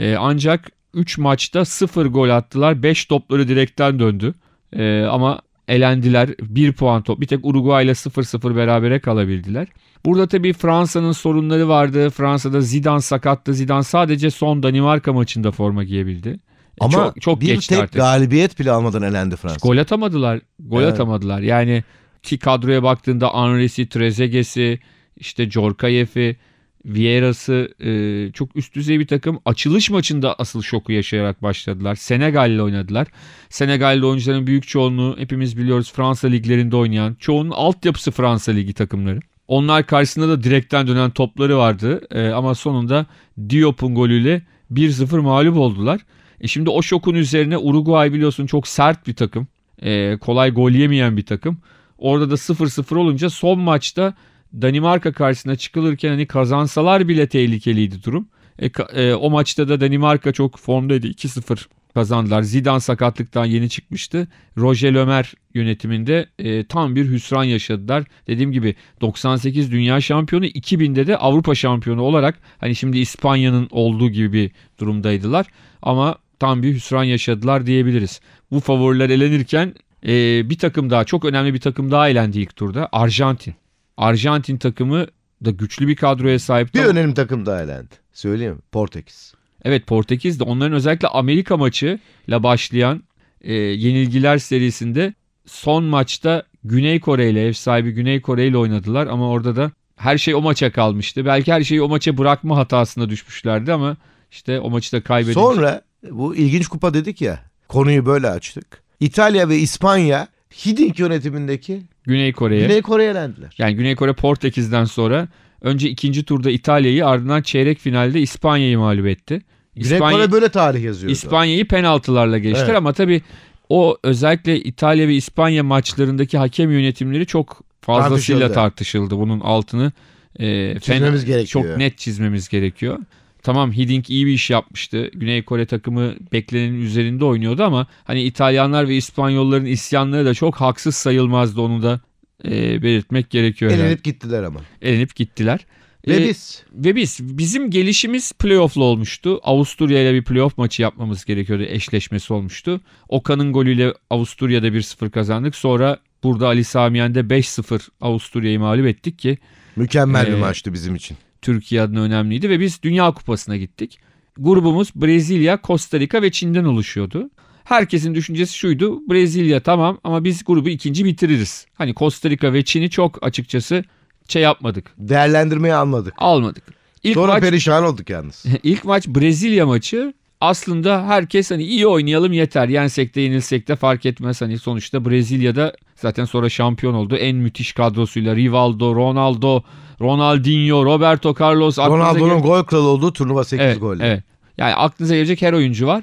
[0.00, 2.82] E, ancak 3 maçta 0 gol attılar.
[2.82, 4.34] 5 topları direkten döndü.
[4.72, 6.28] E, ama elendiler.
[6.40, 7.20] 1 puan top.
[7.20, 9.68] Bir tek Uruguay ile 0-0 berabere kalabildiler.
[10.04, 12.10] Burada tabii Fransa'nın sorunları vardı.
[12.10, 13.54] Fransa'da Zidane sakattı.
[13.54, 16.28] Zidane sadece son Danimarka maçında forma giyebildi.
[16.28, 16.38] E,
[16.84, 17.94] Ama çok, çok bir tek artık.
[17.94, 19.56] galibiyet bile almadan elendi Fransa.
[19.68, 20.40] Gol atamadılar.
[20.60, 20.92] Gol Evet.
[20.92, 21.40] atamadılar.
[21.40, 21.84] Yani
[22.22, 24.80] ki kadroya baktığında Henry'si, Trezeguet'i,
[25.16, 26.36] işte Jorkayev'i,
[26.84, 29.40] Vieira'sı e, çok üst düzey bir takım.
[29.44, 31.94] Açılış maçında asıl şoku yaşayarak başladılar.
[31.94, 33.08] Senegal'le oynadılar.
[33.48, 37.16] Senegal'li oyuncuların büyük çoğunluğu hepimiz biliyoruz Fransa liglerinde oynayan.
[37.20, 39.20] Çoğunun altyapısı Fransa ligi takımları.
[39.48, 42.00] Onlar karşısında da direkten dönen topları vardı.
[42.10, 43.06] E, ama sonunda
[43.50, 46.00] Diop'un golüyle 1-0 mağlup oldular.
[46.40, 49.48] E şimdi o şokun üzerine Uruguay biliyorsun çok sert bir takım.
[49.82, 51.58] E, kolay gol yemeyen bir takım.
[51.98, 54.14] Orada da 0-0 olunca son maçta
[54.52, 58.28] Danimarka karşısına çıkılırken hani kazansalar bile tehlikeliydi durum.
[58.58, 61.06] E, e, o maçta da Danimarka çok formdaydı.
[61.06, 62.42] 2-0 kazandılar.
[62.42, 64.28] Zidane sakatlıktan yeni çıkmıştı.
[64.56, 68.04] Roger Lömer yönetiminde e, tam bir hüsran yaşadılar.
[68.26, 74.32] Dediğim gibi 98 dünya şampiyonu 2000'de de Avrupa şampiyonu olarak hani şimdi İspanya'nın olduğu gibi
[74.32, 75.46] bir durumdaydılar.
[75.82, 78.20] Ama tam bir hüsran yaşadılar diyebiliriz.
[78.50, 79.74] Bu favoriler elenirken
[80.06, 82.88] e, bir takım daha çok önemli bir takım daha elendi ilk turda.
[82.92, 83.54] Arjantin.
[84.00, 85.06] Arjantin takımı
[85.44, 86.74] da güçlü bir kadroya sahip.
[86.74, 87.94] Bir önemli takım daha elendi.
[88.12, 88.58] Söyleyeyim?
[88.72, 89.34] Portekiz.
[89.64, 93.02] Evet Portekiz de onların özellikle Amerika maçıyla başlayan
[93.40, 95.14] e, yenilgiler serisinde
[95.46, 100.18] son maçta Güney Kore ile ev sahibi Güney Kore ile oynadılar ama orada da her
[100.18, 101.24] şey o maça kalmıştı.
[101.24, 103.96] Belki her şeyi o maça bırakma hatasına düşmüşlerdi ama
[104.30, 105.40] işte o maçı da kaybedince.
[105.40, 107.44] Sonra bu ilginç kupa dedik ya.
[107.68, 108.82] Konuyu böyle açtık.
[109.00, 110.28] İtalya ve İspanya
[110.66, 112.60] Hiddink yönetimindeki Güney Kore'ye.
[112.66, 113.54] Güney Kore'ye elendiler.
[113.58, 115.28] Yani Güney Kore Portekiz'den sonra
[115.60, 119.40] önce ikinci turda İtalya'yı ardından çeyrek finalde İspanya'yı mağlup etti.
[119.76, 121.12] Güney İspanya- Kore böyle tarih yazıyordu.
[121.12, 122.76] İspanya'yı penaltılarla geçtiler Evet.
[122.76, 123.22] ama tabii
[123.68, 128.54] o özellikle İtalya ve İspanya maçlarındaki hakem yönetimleri çok fazlasıyla Tartışıldı.
[128.54, 129.16] tartışıldı.
[129.16, 129.92] Bunun altını
[130.38, 130.44] e,
[130.74, 131.64] fen- Çizmemiz gerekiyor.
[131.64, 132.98] Çok net çizmemiz gerekiyor.
[133.42, 135.10] Tamam Hiddink iyi bir iş yapmıştı.
[135.14, 140.96] Güney Kore takımı beklenenin üzerinde oynuyordu ama hani İtalyanlar ve İspanyolların isyanları da çok haksız
[140.96, 142.00] sayılmazdı onu da
[142.44, 143.70] e, belirtmek gerekiyor.
[143.70, 143.86] herhalde.
[143.86, 144.60] Elenip gittiler ama.
[144.82, 145.66] Elenip gittiler.
[146.08, 149.40] Ve E, biz ve biz bizim gelişimiz playoff'la olmuştu.
[149.42, 151.62] Avusturya ile bir playoff maçı yapmamız gerekiyordu.
[151.62, 152.80] Eşleşmesi olmuştu.
[153.08, 155.54] Okan'ın golüyle Avusturya'da 1-0 kazandık.
[155.56, 159.38] Sonra burada Ali Samiyen'de 5-0 Avusturya'yı mağlup ettik ki
[159.76, 161.16] mükemmel bir Ee, maçtı bizim için.
[161.42, 163.98] Türkiye adına önemliydi ve biz Dünya Kupası'na gittik.
[164.38, 167.30] Grubumuz Brezilya, Costa Rica ve Çin'den oluşuyordu.
[167.64, 169.00] Herkesin düşüncesi şuydu.
[169.10, 171.66] Brezilya tamam ama biz grubu ikinci bitiririz.
[171.74, 173.84] Hani Costa Rica ve Çin'i çok açıkçası
[174.28, 174.94] şey yapmadık.
[174.98, 176.14] Değerlendirmeyi almadık.
[176.18, 176.64] Almadık.
[177.02, 178.44] İlk Sonra maç perişan olduk yalnız.
[178.62, 180.14] İlk maç Brezilya maçı.
[180.40, 182.68] Aslında herkes hani iyi oynayalım yeter.
[182.68, 184.40] Yensek de yenilsek de fark etmez.
[184.40, 187.16] Hani sonuçta Brezilya'da zaten sonra şampiyon oldu.
[187.16, 189.62] En müthiş kadrosuyla Rivaldo, Ronaldo,
[190.00, 191.78] Ronaldinho, Roberto Carlos.
[191.78, 194.06] Ronaldo'nun gele- gol kralı olduğu turnuva 8 evet, golle.
[194.06, 194.24] Evet.
[194.58, 196.02] Yani aklınıza gelecek her oyuncu var.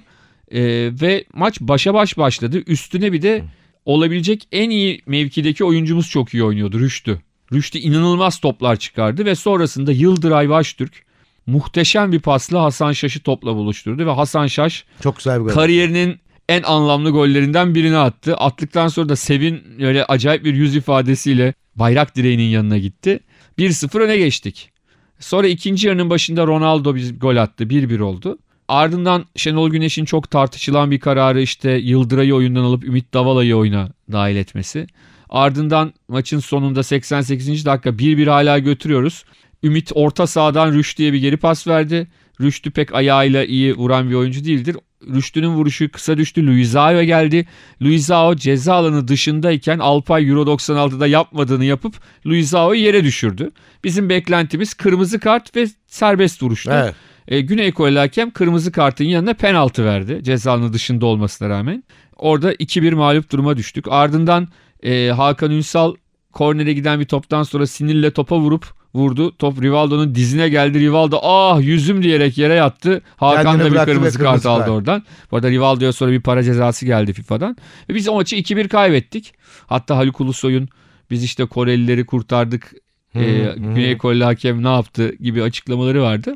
[0.52, 0.62] Ee,
[1.02, 2.64] ve maç başa baş başladı.
[2.68, 3.44] Üstüne bir de
[3.86, 7.22] olabilecek en iyi mevkideki oyuncumuz çok iyi oynuyordu Rüştü.
[7.54, 11.07] Rüştü inanılmaz toplar çıkardı ve sonrasında Yıldıray Baştürk
[11.48, 15.50] muhteşem bir pasla Hasan Şaş'ı topla buluşturdu ve Hasan Şaş Çok güzel bir gol.
[15.52, 18.36] kariyerinin en anlamlı gollerinden birini attı.
[18.36, 23.20] Attıktan sonra da Sevin öyle acayip bir yüz ifadesiyle bayrak direğinin yanına gitti.
[23.60, 24.72] 1-0 öne geçtik.
[25.20, 27.64] Sonra ikinci yarının başında Ronaldo bir gol attı.
[27.64, 28.38] 1-1 oldu.
[28.68, 34.36] Ardından Şenol Güneş'in çok tartışılan bir kararı işte Yıldıray'ı oyundan alıp Ümit Davala'yı oyuna dahil
[34.36, 34.88] etmesi.
[35.30, 37.66] Ardından maçın sonunda 88.
[37.66, 39.24] dakika 1-1 hala götürüyoruz.
[39.64, 42.08] Ümit orta sahadan Rüştü'ye bir geri pas verdi.
[42.42, 44.76] Rüştü pek ayağıyla iyi vuran bir oyuncu değildir.
[45.16, 46.48] Rüştü'nün vuruşu kısa düştü.
[46.48, 47.48] Luizao'ya geldi.
[47.82, 53.52] Luizao ceza alanı dışındayken Alpay Euro 96'da yapmadığını yapıp Luizao'yu yere düşürdü.
[53.84, 56.72] Bizim beklentimiz kırmızı kart ve serbest vuruştu.
[56.74, 56.96] Evet.
[57.28, 60.20] E, Güney Koreli hakem kırmızı kartın yanına penaltı verdi.
[60.24, 61.84] Ceza alanı dışında olmasına rağmen.
[62.16, 63.86] Orada 2-1 mağlup duruma düştük.
[63.90, 64.48] Ardından
[64.84, 65.96] e, Hakan Ünsal
[66.32, 69.38] kornere giden bir toptan sonra sinirle topa vurup vurdu.
[69.38, 70.80] Top Rivaldo'nun dizine geldi.
[70.80, 73.02] Rivaldo ah yüzüm diyerek yere yattı.
[73.18, 74.70] Hakan Kendini da bir kırmızı kart aldı kart.
[74.70, 75.04] oradan.
[75.32, 77.58] Bu arada Rivaldo'ya sonra bir para cezası geldi FIFA'dan.
[77.90, 79.34] Ve biz o maçı 2-1 kaybettik.
[79.68, 80.70] Hatta Haluk Ulusoy'un
[81.12, 82.74] biz işte Korelileri kurtardık.
[83.14, 83.56] Hı, e, hı.
[83.56, 86.36] Güney Koreli hakem ne yaptı gibi açıklamaları vardı.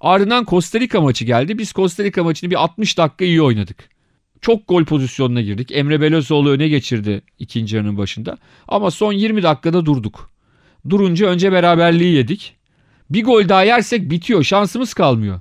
[0.00, 1.58] Ardından Costa Rica maçı geldi.
[1.58, 3.88] Biz Costa Rica maçını bir 60 dakika iyi oynadık.
[4.40, 5.72] Çok gol pozisyonuna girdik.
[5.72, 8.38] Emre Belözoğlu öne geçirdi ikinci yarının başında.
[8.68, 10.30] Ama son 20 dakikada durduk.
[10.90, 12.56] Durunca önce beraberliği yedik.
[13.10, 14.44] Bir gol daha yersek bitiyor.
[14.44, 15.40] Şansımız kalmıyor.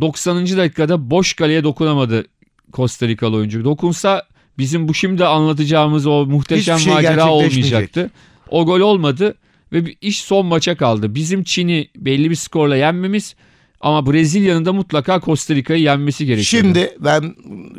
[0.00, 0.46] 90.
[0.46, 2.24] dakikada boş kaleye dokunamadı
[2.72, 3.64] Costa Rikalı oyuncu.
[3.64, 4.22] Dokunsa
[4.58, 8.10] bizim bu şimdi anlatacağımız o muhteşem Hiçbir şey macera olmayacaktı.
[8.48, 9.34] O gol olmadı
[9.72, 11.14] ve bir iş son maça kaldı.
[11.14, 13.34] Bizim Çin'i belli bir skorla yenmemiz
[13.80, 16.62] ama Brezilya'nın da mutlaka Costa Rica'yı yenmesi gerekiyor.
[16.62, 17.34] Şimdi ben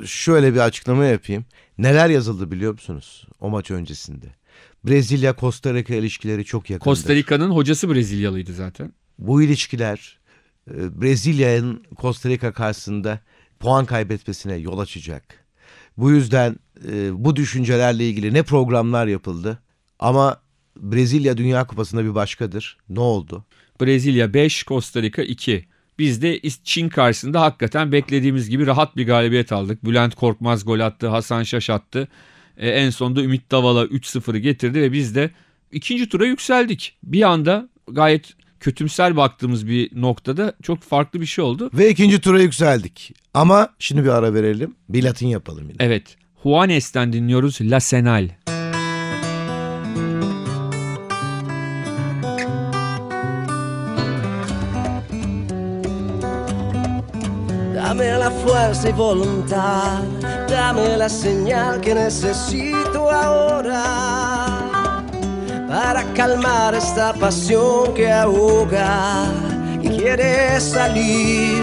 [0.05, 1.45] şöyle bir açıklama yapayım.
[1.77, 4.25] Neler yazıldı biliyor musunuz o maç öncesinde?
[4.87, 6.95] Brezilya Costa Rica ilişkileri çok yakındır.
[6.95, 8.93] Costa Rica'nın hocası Brezilyalıydı zaten.
[9.19, 10.19] Bu ilişkiler
[10.71, 13.19] e, Brezilya'nın Costa Rica karşısında
[13.59, 15.45] puan kaybetmesine yol açacak.
[15.97, 16.55] Bu yüzden
[16.91, 19.59] e, bu düşüncelerle ilgili ne programlar yapıldı
[19.99, 20.41] ama
[20.77, 22.77] Brezilya Dünya Kupası'nda bir başkadır.
[22.89, 23.45] Ne oldu?
[23.81, 25.65] Brezilya 5, Costa Rica 2.
[25.99, 29.85] Biz de Çin karşısında hakikaten beklediğimiz gibi rahat bir galibiyet aldık.
[29.85, 32.07] Bülent Korkmaz gol attı, Hasan Şaş attı.
[32.57, 35.31] Ee, en sonunda Ümit Davala 3-0'ı getirdi ve biz de
[35.71, 36.97] ikinci tura yükseldik.
[37.03, 41.69] Bir anda gayet kötümser baktığımız bir noktada çok farklı bir şey oldu.
[41.73, 43.13] Ve ikinci tura yükseldik.
[43.33, 44.75] Ama şimdi bir ara verelim.
[44.89, 45.77] Bir Latin yapalım yine.
[45.79, 48.29] Evet, Juanes'ten dinliyoruz La Senal.
[57.87, 60.01] Dame la fuerza y voluntad,
[60.49, 63.83] dame la señal que necesito ahora
[65.69, 69.27] para calmar esta pasión que ahoga
[69.83, 71.61] y quiere salir.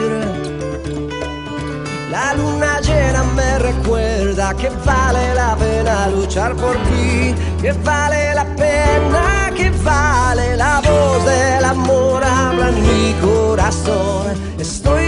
[2.09, 8.45] La luna llena me recuerda que vale la pena luchar por ti, que vale la
[8.55, 14.41] pena, que vale la voz del amor habla en mi corazón.
[14.57, 15.02] Estoy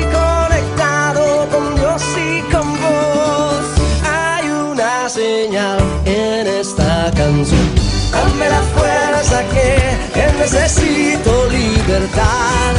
[1.54, 3.64] con Dios y con vos.
[4.04, 7.68] Hay una señal en esta canción.
[8.12, 12.72] Dame la fuerza que, necesito libertad.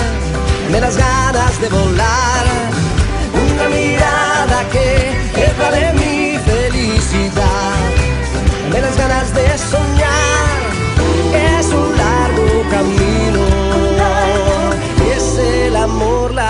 [0.65, 2.45] Dame las ganas de volar.
[3.43, 4.89] Una mirada que,
[5.35, 7.77] que vale mi felicidad.
[8.63, 10.57] Dame las ganas de soñar.
[11.57, 13.65] Es un largo camino.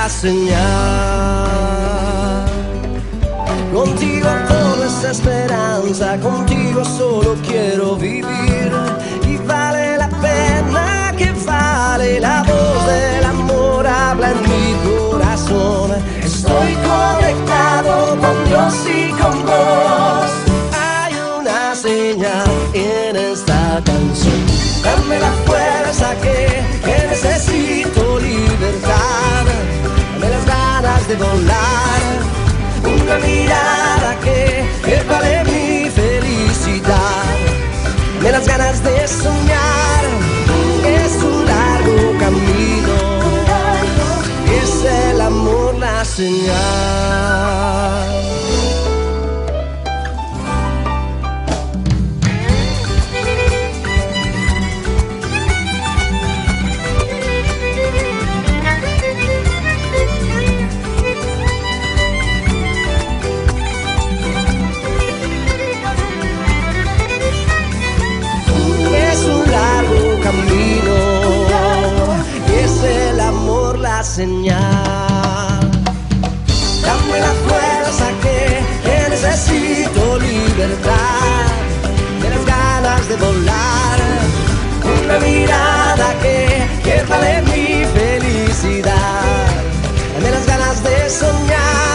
[0.09, 1.84] señal.
[3.75, 8.71] Contigo toda esa esperanza, contigo solo quiero vivir
[9.27, 15.91] y vale la pena que vale la voz del amor habla en mi corazón.
[16.23, 20.31] Estoy conectado con Dios y con vos.
[20.71, 24.41] Hay una señal en esta canción.
[24.85, 29.45] Dame la fuerza que, que necesito libertad.
[30.13, 31.74] Dame las ganas de volar.
[38.85, 40.03] De soñar.
[40.85, 43.19] Es un largo camino.
[44.61, 48.04] Es el amor la señal.
[74.25, 75.59] Señal.
[76.85, 78.39] Dame la fuerza que,
[78.85, 81.45] que necesito libertad,
[82.21, 83.99] de las ganas de volar,
[85.03, 86.37] una mirada que,
[86.85, 87.67] que vale mi
[87.99, 89.45] felicidad,
[90.23, 91.94] de las ganas de soñar,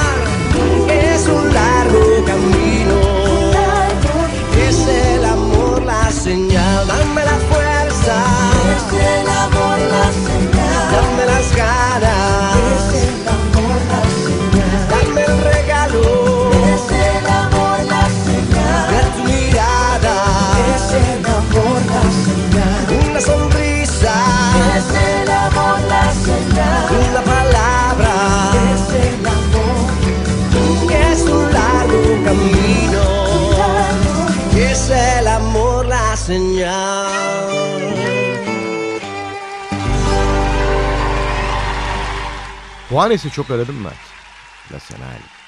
[11.20, 12.39] de las ganas.
[42.90, 43.92] Juanes'i çok aradım ben.
[44.76, 45.06] Nacional.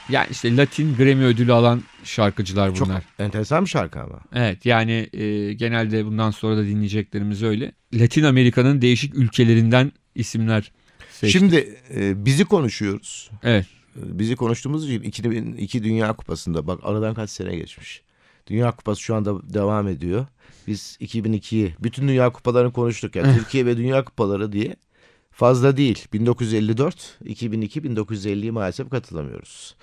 [0.08, 3.02] Yani işte Latin Grammy ödülü alan şarkıcılar Çok bunlar.
[3.18, 4.20] enteresan bir şarkı ama.
[4.34, 7.72] Evet yani e, genelde bundan sonra da dinleyeceklerimiz öyle.
[7.94, 10.72] Latin Amerika'nın değişik ülkelerinden isimler
[11.10, 11.40] seçtik.
[11.40, 13.30] Şimdi e, bizi konuşuyoruz.
[13.42, 13.66] Evet.
[13.96, 18.02] E, Bizi konuştuğumuz için 2002 Dünya Kupası'nda bak aradan kaç sene geçmiş.
[18.46, 20.26] Dünya Kupası şu anda devam ediyor.
[20.66, 23.34] Biz 2002'yi bütün Dünya Kupalarını konuştuk ya.
[23.36, 24.76] Türkiye ve Dünya Kupaları diye
[25.32, 26.06] fazla değil.
[26.12, 29.74] 1954, 2002, 1950'yi maalesef katılamıyoruz.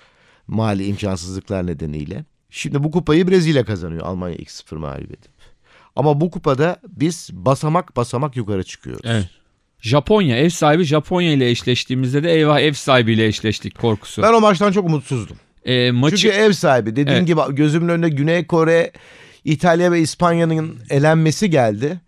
[0.46, 2.24] Mali imkansızlıklar nedeniyle.
[2.50, 5.30] Şimdi bu kupayı Brezilya kazanıyor Almanya 2-0 mağlup edip.
[5.96, 9.02] Ama bu kupada biz basamak basamak yukarı çıkıyoruz.
[9.04, 9.28] Evet.
[9.80, 14.22] Japonya ev sahibi Japonya ile eşleştiğimizde de eyvah ev sahibiyle eşleştik korkusu.
[14.22, 15.36] Ben o maçtan çok umutsuzdum.
[15.64, 17.26] E, maçı Çünkü ev sahibi dediğin Evet.
[17.26, 18.92] gibi gözümün önüne Güney Kore,
[19.44, 22.00] İtalya ve İspanya'nın elenmesi geldi.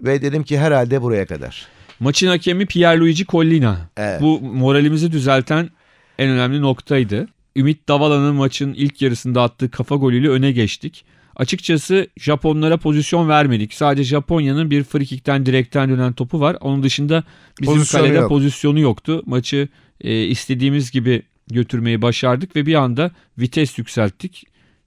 [0.00, 1.66] Ve dedim ki herhalde buraya kadar.
[2.00, 3.78] Maçın hakemi Pierluigi Collina.
[3.96, 4.20] Evet.
[4.20, 5.70] Bu moralimizi düzelten
[6.18, 7.28] en önemli noktaydı.
[7.56, 11.04] Ümit Davala'nın maçın ilk yarısında attığı kafa golüyle öne geçtik.
[11.36, 13.74] Açıkçası Japonlara pozisyon vermedik.
[13.74, 16.56] Sadece Japonya'nın bir frikikten direkten dönen topu var.
[16.60, 17.24] Onun dışında
[17.60, 18.28] bizim Pozisyonu kalede yok.
[18.28, 19.22] pozisyonu yoktu.
[19.26, 19.68] Maçı
[20.00, 24.44] e, istediğimiz gibi götürmeyi başardık ve bir anda vites yükselttik.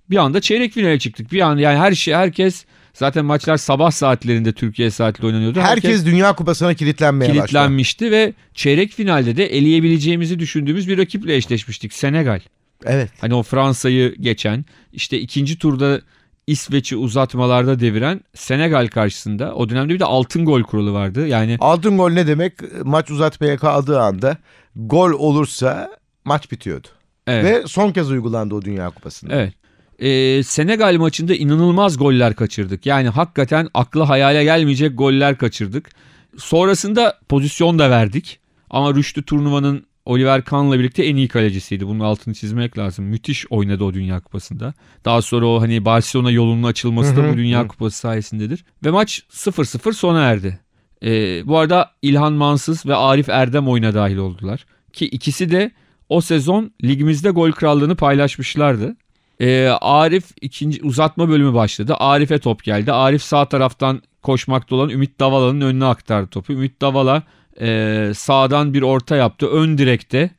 [0.10, 1.32] Bir anda çeyrek finale çıktık.
[1.32, 2.66] Bir anda yani her şey herkes
[2.98, 5.60] zaten maçlar sabah saatlerinde Türkiye saatiyle oynanıyordu.
[5.60, 7.46] Herkes Dünya Kupası'na kilitlenmeye başladı.
[7.46, 11.94] kilitlenmişti ve çeyrek finalde de eleyebileceğimizi düşündüğümüz bir rakiple eşleşmiştik.
[11.94, 12.40] Senegal.
[12.86, 13.10] Evet.
[13.22, 16.02] Hani o Fransa'yı geçen işte ikinci turda
[16.48, 21.28] İsveç'i uzatmalarda deviren Senegal karşısında o dönemde bir de altın gol kuralı vardı.
[21.28, 22.54] Yani Altın gol ne demek?
[22.86, 24.38] Maç uzatmaya kaldığı anda
[24.76, 25.92] gol olursa
[26.26, 26.88] maç bitiyordu.
[27.28, 27.44] evet.
[27.46, 29.36] Ve son kez uygulandı o Dünya Kupası'nda.
[29.36, 29.54] Evet.
[30.00, 32.86] Ee, Senegal maçında inanılmaz goller kaçırdık.
[32.86, 35.90] Yani hakikaten akla hayale gelmeyecek goller kaçırdık.
[36.38, 38.40] Sonrasında pozisyon da verdik.
[38.70, 41.88] Ama Rüştü turnuvanın Oliver Kahn'la birlikte en iyi kalecisiydi.
[41.88, 43.06] Bunun altını çizmek lazım.
[43.06, 44.74] Müthiş oynadı o Dünya Kupası'nda.
[45.06, 47.68] Daha sonra o hani Barcelona yolunun açılması da bu Dünya.
[47.68, 48.66] Kupası sayesindedir.
[48.86, 50.60] Ve maç 0-0 sona erdi.
[51.04, 54.66] Ee, bu arada İlhan Mansız ve Arif Erdem oyuna dahil oldular.
[54.94, 55.72] Ki ikisi de
[56.10, 58.96] o sezon ligimizde gol krallığını paylaşmışlardı.
[59.42, 61.96] Ee, Arif ikinci uzatma bölümü başladı.
[62.00, 62.92] Arif'e top geldi.
[62.92, 66.54] Arif sağ taraftan koşmakta olan Ümit Davala'nın önüne aktardı topu.
[66.54, 67.24] Ümit Davala
[67.62, 69.48] e, sağdan bir orta yaptı.
[69.48, 70.30] Ön direkte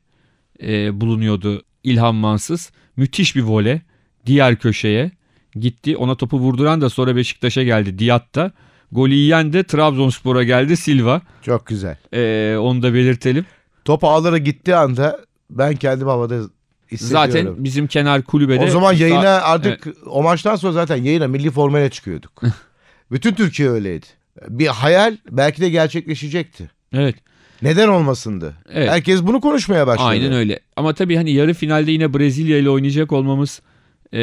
[0.63, 2.71] e, bulunuyordu İlhan Mansız.
[2.97, 3.81] Müthiş bir vole.
[4.25, 5.11] Diğer köşeye
[5.55, 5.97] gitti.
[5.97, 7.99] Ona topu vurduran da sonra Beşiktaş'a geldi.
[7.99, 8.51] Diatta.
[8.91, 11.21] Golü yiyen de Trabzonspor'a geldi Silva.
[11.41, 11.97] Çok güzel.
[12.13, 13.45] E, onu da belirtelim.
[13.85, 15.19] top ağlara gittiği anda
[15.49, 16.39] ben kendimi havada
[16.91, 17.31] hissediyorum.
[17.31, 18.63] Zaten bizim kenar kulübede...
[18.63, 22.41] o zaman yayına artık o maçtan sonra zaten yayına milli formayla çıkıyorduk.
[23.11, 24.05] Bütün Türkiye öyleydi.
[24.49, 26.69] Bir hayal belki de gerçekleşecekti.
[26.93, 27.15] Evet.
[27.61, 28.53] Neden olmasındı?
[28.73, 28.89] Evet.
[28.89, 30.07] Herkes bunu konuşmaya başladı.
[30.07, 30.59] Aynen öyle.
[30.75, 33.61] Ama tabii hani yarı finalde yine Brezilya ile oynayacak olmamız
[34.13, 34.19] e,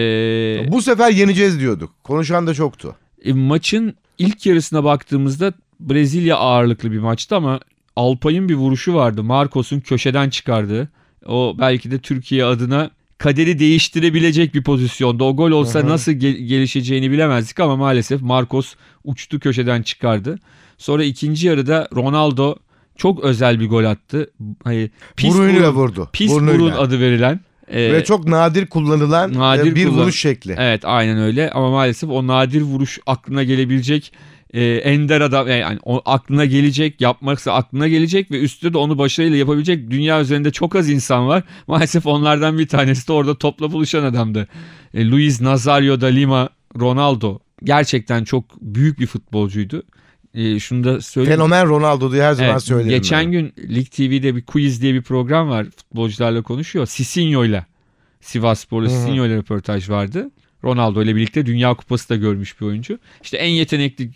[0.68, 1.90] Bu sefer yeneceğiz diyorduk.
[2.04, 2.96] Konuşan da çoktu.
[3.24, 7.60] e, maçın ilk yarısına baktığımızda Brezilya ağırlıklı bir maçtı ama
[7.96, 9.22] Alpay'ın bir vuruşu vardı.
[9.22, 10.88] Marcos'un köşeden çıkardığı.
[11.26, 15.24] O belki de Türkiye adına kaderi değiştirebilecek bir pozisyonda.
[15.24, 15.88] O gol olsa hı.
[15.88, 20.38] nasıl ge- gelişeceğini bilemezdik ama maalesef Marcos uçtu köşeden çıkardı.
[20.78, 22.54] Sonra ikinci yarıda Ronaldo
[22.96, 24.30] çok özel bir gol attı.
[24.64, 26.08] Hani pis burun, vurdu.
[26.12, 27.40] pis burun adı verilen.
[27.68, 30.54] e, Ve çok nadir kullanılan Nadir e, bir kullan- vuruş şekli.
[30.58, 34.12] Evet aynen öyle ama maalesef o nadir vuruş aklına gelebilecek
[34.54, 39.36] e, ender adam yani o aklına gelecek yapmaksa aklına gelecek ve üstüne de onu başarıyla
[39.36, 41.42] yapabilecek dünya üzerinde çok az insan var.
[41.66, 44.48] Maalesef onlardan bir tanesi de orada topla buluşan adamdı.
[44.94, 46.48] E, Luis Nazario da Lima
[46.80, 49.82] Ronaldo gerçekten çok büyük bir futbolcuydu.
[50.34, 51.36] E, şunu da söyleyeyim.
[51.38, 52.90] Fenomen Ronaldo diye her zaman Evet, söylerim.
[52.90, 53.32] Geçen ben.
[53.32, 55.66] gün Lig TV'de bir quiz diye bir program var.
[55.76, 56.86] Futbolcularla konuşuyor.
[56.86, 57.66] Sisinho'yla.
[58.20, 58.88] Sivas hı.
[58.88, 60.30] Sisinho'yla röportaj vardı.
[60.66, 62.98] Ronaldo ile birlikte Dünya Kupası da görmüş bir oyuncu.
[63.22, 64.10] İşte en yetenekli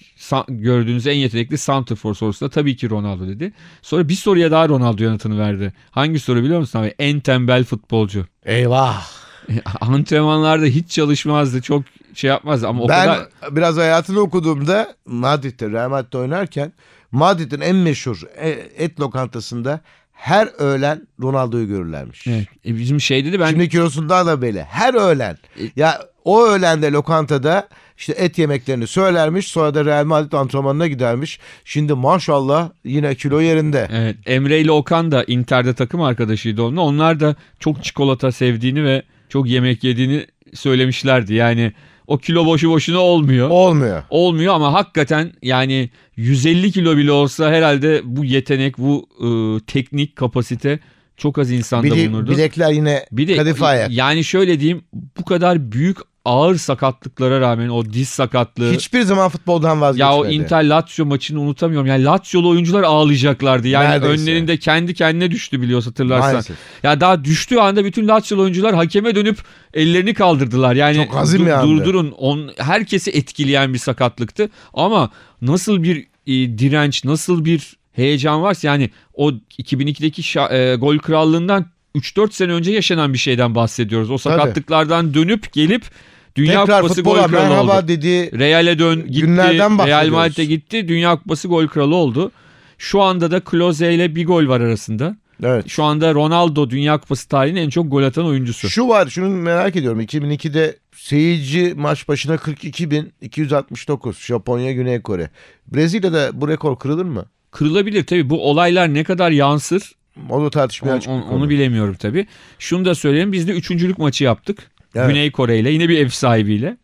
[0.48, 3.52] gördüğünüz en yetenekli santrfor sorusunda tabii ki Ronaldo dedi.
[3.82, 5.72] Sonra bir soruya daha Ronaldo yanıtını verdi.
[5.90, 6.94] Hangi soru biliyor musun abi?
[6.98, 8.26] En tembel futbolcu.
[8.44, 9.06] Eyvah.
[9.80, 11.62] Antrenmanlarda hiç çalışmazdı.
[11.62, 11.82] Çok
[12.14, 16.72] şey yapmazdı ama o ben kadar biraz hayatını okuduğumda Madrid'de Real Madrid'de oynarken
[17.12, 19.80] Madrid'in en meşhur e- et lokantasında
[20.12, 22.26] her öğlen Ronaldo'yu görürlermiş.
[22.26, 22.46] Evet.
[22.66, 24.62] E, bizim şey dedi ben Şimdi kilosundan da belli.
[24.62, 25.38] Her öğlen.
[25.60, 27.68] E- Ya o öğlende lokantada
[27.98, 29.46] işte et yemeklerini söylermiş.
[29.48, 31.38] Sonra da Real Madrid antrenmanına gidermiş.
[31.64, 33.88] Şimdi maşallah yine kilo yerinde.
[33.92, 36.80] Evet, Emre ile Okan da Inter'de takım arkadaşıydı onunla.
[36.80, 41.34] Onlar da çok çikolata sevdiğini ve çok yemek yediğini söylemişlerdi.
[41.34, 41.72] Yani
[42.06, 43.48] o kilo boşu boşuna olmuyor.
[43.50, 44.02] Olmuyor.
[44.10, 49.26] Olmuyor ama hakikaten yani 150 kilo bile olsa herhalde bu yetenek, bu e,
[49.66, 50.78] teknik kapasite
[51.16, 52.30] çok az insanda Bile- bulunurdu.
[52.30, 53.90] bilekler yine Bir de kadife ayak.
[53.90, 54.82] yani şöyle diyeyim
[55.18, 60.12] bu kadar büyük ağır sakatlıklara rağmen o diz sakatlığı Hiçbir zaman futboldan vazgeçmedi.
[60.12, 61.86] ya o Inter Lazio maçını unutamıyorum.
[61.86, 63.68] Yani Lazio'lu oyuncular ağlayacaklardı.
[63.68, 64.22] Yani Neredeyse.
[64.22, 66.30] önlerinde kendi kendine düştü biliyorsun hatırlarsan.
[66.32, 66.56] Maalesef.
[66.82, 69.38] Ya daha düştüğü anda bütün Lazio'lu oyuncular hakeme dönüp
[69.74, 70.74] ellerini kaldırdılar.
[70.74, 71.66] Yani Çok azim yandı.
[71.70, 72.10] durdurun.
[72.18, 74.48] On, herkesi etkileyen bir sakatlıktı.
[74.74, 75.10] Ama
[75.42, 75.96] nasıl bir
[76.26, 82.52] e, direnç, nasıl bir heyecan varsa yani o 2002'deki şa- e, gol krallığından 3-4 sene
[82.52, 84.10] önce yaşanan bir şeyden bahsediyoruz.
[84.10, 85.84] O sakatlıklardan dönüp gelip
[86.36, 87.88] Dünya Tekrar Kupası gol kralı merhaba oldu.
[87.88, 88.38] dedi.
[88.38, 89.20] Real'e dön gitti.
[89.20, 90.08] Günlerden Real.
[90.08, 90.88] Madrid'e gitti.
[90.88, 92.32] Dünya Kupası gol kralı oldu.
[92.78, 95.16] Şu anda da Klose ile bir gol var arasında.
[95.44, 95.68] Evet.
[95.68, 98.68] Şu anda Ronaldo Dünya Kupası tarihinin en çok gol atan oyuncusu.
[98.70, 100.00] Şu var şunu merak ediyorum.
[100.00, 105.30] 2002'de seyirci maç başına 42.269 Japonya Güney Kore.
[105.68, 107.24] Brezilya'da bu rekor kırılır mı?
[107.50, 108.30] Kırılabilir tabii.
[108.30, 109.92] Bu olaylar ne kadar yansır
[110.30, 112.26] O da tartışmaya on- on- onu bilemiyorum tabii.
[112.58, 113.32] Şunu da söyleyeyim.
[113.32, 114.70] Biz de üçüncülük maçı yaptık.
[114.94, 115.08] Evet.
[115.08, 115.70] Güney Kore ile.
[115.70, 116.76] Yine bir ev sahibiyle.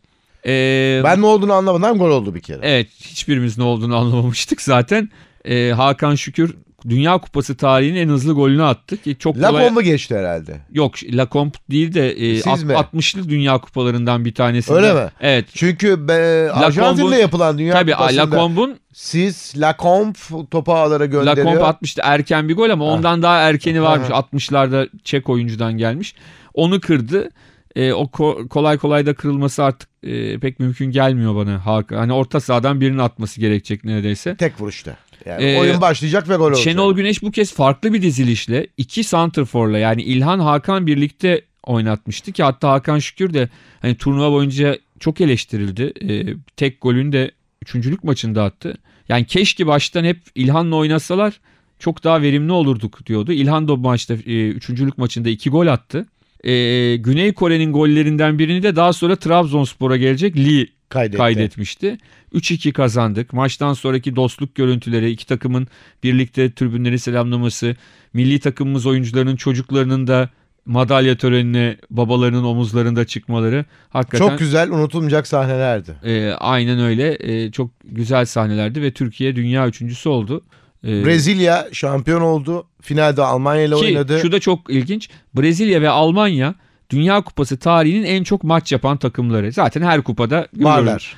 [0.45, 2.59] Ee, Ben ne olduğunu anlamadan gol oldu bir kere.
[2.61, 5.09] Evet hiçbirimiz ne olduğunu anlamamıştık zaten.
[5.45, 6.55] Ee, Hakan Şükür
[6.89, 8.97] Dünya Kupası tarihinin en hızlı golünü attı.
[8.97, 9.53] Ki çok kolay...
[9.63, 10.57] Lacombe geçti herhalde.
[10.71, 12.73] Yok Lacombe değil de e, Siz alt- mi?
[12.73, 14.73] 60'lı Dünya Kupalarından bir tanesi.
[14.73, 15.09] Öyle mi?
[15.21, 15.45] Evet.
[15.53, 20.17] Çünkü be, Arjantin'le yapılan Dünya Tabii Kupası'nda Lacombe'un siz Lacombe
[20.51, 21.45] topu ağlara gönderiyor.
[21.45, 22.89] Lacombe atmıştı erken bir gol ama Ha.
[22.89, 24.09] ondan daha erkeni varmış.
[24.11, 24.19] Aha.
[24.19, 26.15] 60'larda Çek oyuncudan gelmiş.
[26.53, 27.29] Onu kırdı.
[27.77, 31.65] E, o ko- kolay kolay da kırılması artık e, pek mümkün gelmiyor bana.
[31.65, 31.97] Hakan.
[31.97, 34.35] Hani orta sahadan birinin atması gerekecek neredeyse.
[34.35, 34.97] Tek vuruşta.
[35.25, 36.63] Yani Ee, oyun başlayacak ve gol olacak.
[36.63, 42.43] Şenol Güneş bu kez farklı bir dizilişle iki santrforla yani İlhan Hakan birlikte oynatmıştı ki
[42.43, 43.49] hatta Hakan Şükür de
[43.81, 45.93] hani turnuva boyunca çok eleştirildi.
[46.09, 48.73] Ee, tek golünü de üçüncülük maçında attı.
[49.09, 51.39] Yani keşke baştan hep İlhan'la oynasalar
[51.79, 53.31] çok daha verimli olurduk diyordu.
[53.31, 56.05] İlhan da bu maçta e, üçüncülük maçında iki gol attı.
[56.43, 61.17] Ee, Güney Kore'nin gollerinden birini de daha sonra Trabzonspor'a gelecek Lee Kaydetti.
[61.17, 61.97] kaydetmişti.
[62.33, 63.33] 3-2 kazandık.
[63.33, 65.67] Maçtan sonraki dostluk görüntüleri, iki takımın
[66.03, 67.75] birlikte tribünleri selamlaması,
[68.13, 70.29] milli takımımız oyuncularının çocuklarının da
[70.65, 75.95] madalya törenine babalarının omuzlarında çıkmaları hakikaten Çok güzel unutulmayacak sahnelerdi.
[76.03, 80.41] e, aynen öyle e, çok güzel sahnelerdi ve Türkiye dünya üçüncüsü oldu.
[80.83, 82.67] E, Brezilya şampiyon oldu.
[82.81, 84.19] Finalde Almanya ile oynadı.
[84.21, 85.09] şu da çok ilginç.
[85.35, 86.55] Brezilya ve Almanya
[86.89, 89.51] Dünya Kupası tarihinin en çok maç yapan takımları.
[89.51, 90.47] Zaten her kupada.
[90.57, 91.15] Varlar.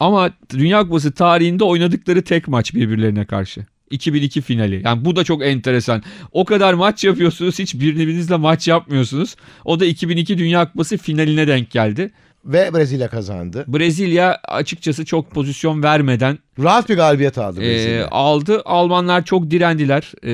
[0.00, 3.66] Ama Dünya Kupası tarihinde oynadıkları tek maç birbirlerine karşı.
[3.90, 4.82] 2002 finali.
[4.84, 6.02] Yani bu da çok enteresan.
[6.32, 9.36] O kadar maç yapıyorsunuz hiç birbirinizle maç yapmıyorsunuz.
[9.64, 12.10] O da 2002 Dünya Kupası finaline denk geldi.
[12.44, 13.64] Ve Brezilya kazandı.
[13.68, 18.08] Brezilya açıkçası çok pozisyon vermeden Rahat bir galibiyet aldı e, Brezilya.
[18.10, 18.62] aldı.
[18.64, 20.12] Almanlar çok direndiler.
[20.24, 20.32] e,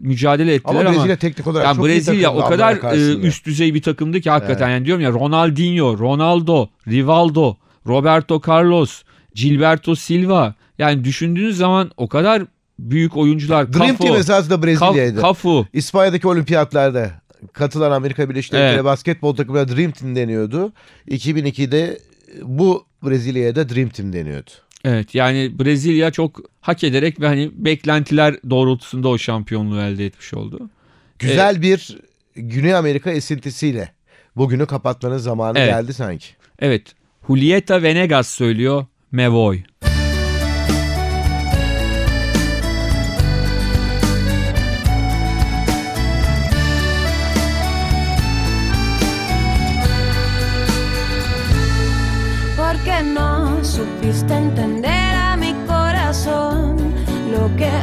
[0.00, 3.74] mücadele ettiler ama ama, Brezilya teknik olarak yani çok Brezilya o kadar e, üst düzey
[3.74, 9.02] bir takımdı ki hakikaten yani diyorum ya Ronaldinho, Ronaldo, Rivaldo, Roberto Carlos,
[9.34, 12.42] Gilberto Silva yani düşündüğünüz zaman o kadar
[12.78, 15.20] büyük oyuncular Dream Cafu, Team esasında Brezilya'ydı.
[15.20, 17.10] Cafu, İspanya'daki olimpiyatlarda
[17.52, 18.84] katılan Amerika Birleşik Devletleri Evet.
[18.84, 20.72] basketbol takımına Dream Team deniyordu.
[21.08, 21.98] 2002'de
[22.42, 24.50] bu Brezilya'ya da Dream Team deniyordu.
[24.84, 30.70] Evet yani Brezilya çok hak ederek ve hani beklentiler doğrultusunda o şampiyonluğu elde etmiş oldu.
[31.18, 31.98] Güzel bir
[32.36, 33.92] Güney Amerika esintisiyle
[34.36, 35.70] bugünü kapatmanın zamanı Evet.
[35.70, 36.26] geldi sanki.
[36.58, 36.82] Evet
[37.28, 39.62] Julieta Venegas söylüyor Me Voy.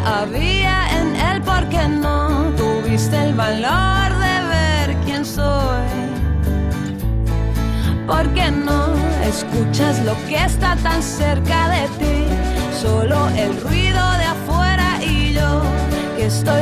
[0.05, 5.87] Había en él, porque no tuviste el valor de ver quién soy.
[8.07, 12.25] Porque no escuchas lo que está tan cerca de ti,
[12.81, 15.61] solo el ruido de afuera y yo
[16.15, 16.61] que estoy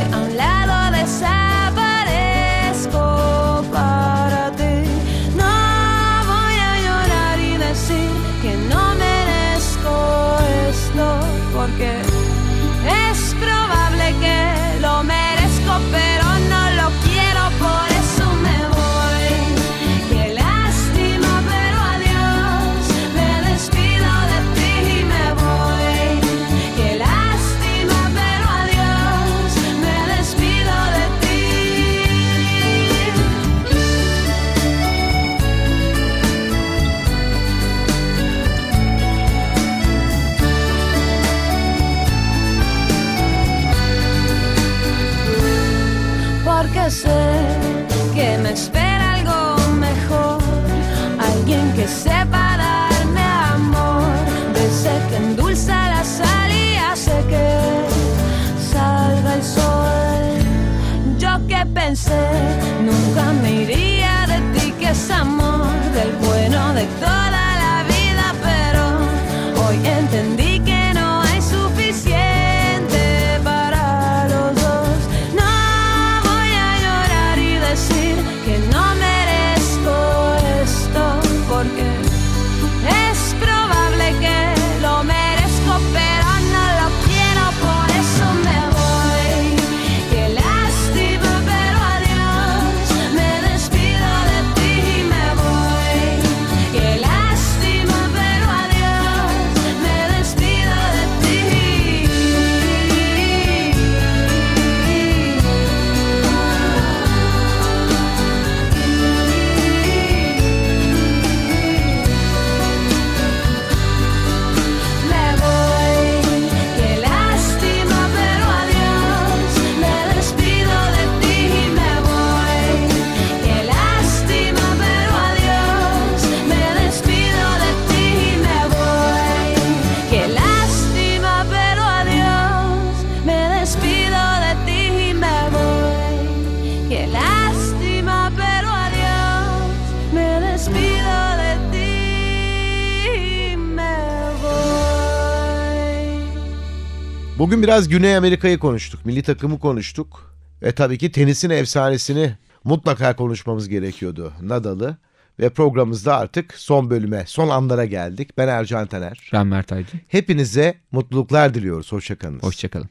[147.73, 149.05] biraz Güney Amerika'yı konuştuk.
[149.05, 150.35] Milli takımı konuştuk.
[150.61, 154.33] Ve tabii ki tenisin efsanesini mutlaka konuşmamız gerekiyordu.
[154.41, 154.97] Nadal'ı.
[155.39, 158.37] Ve programımızda artık son bölüme, son anlara geldik.
[158.37, 159.29] Ben Ercan Taner.
[159.33, 159.99] Ben Mert Aydın.
[160.07, 161.91] Hepinize mutluluklar diliyoruz.
[161.91, 162.39] Hoşçakalın.
[162.39, 162.89] Hoşçakalın.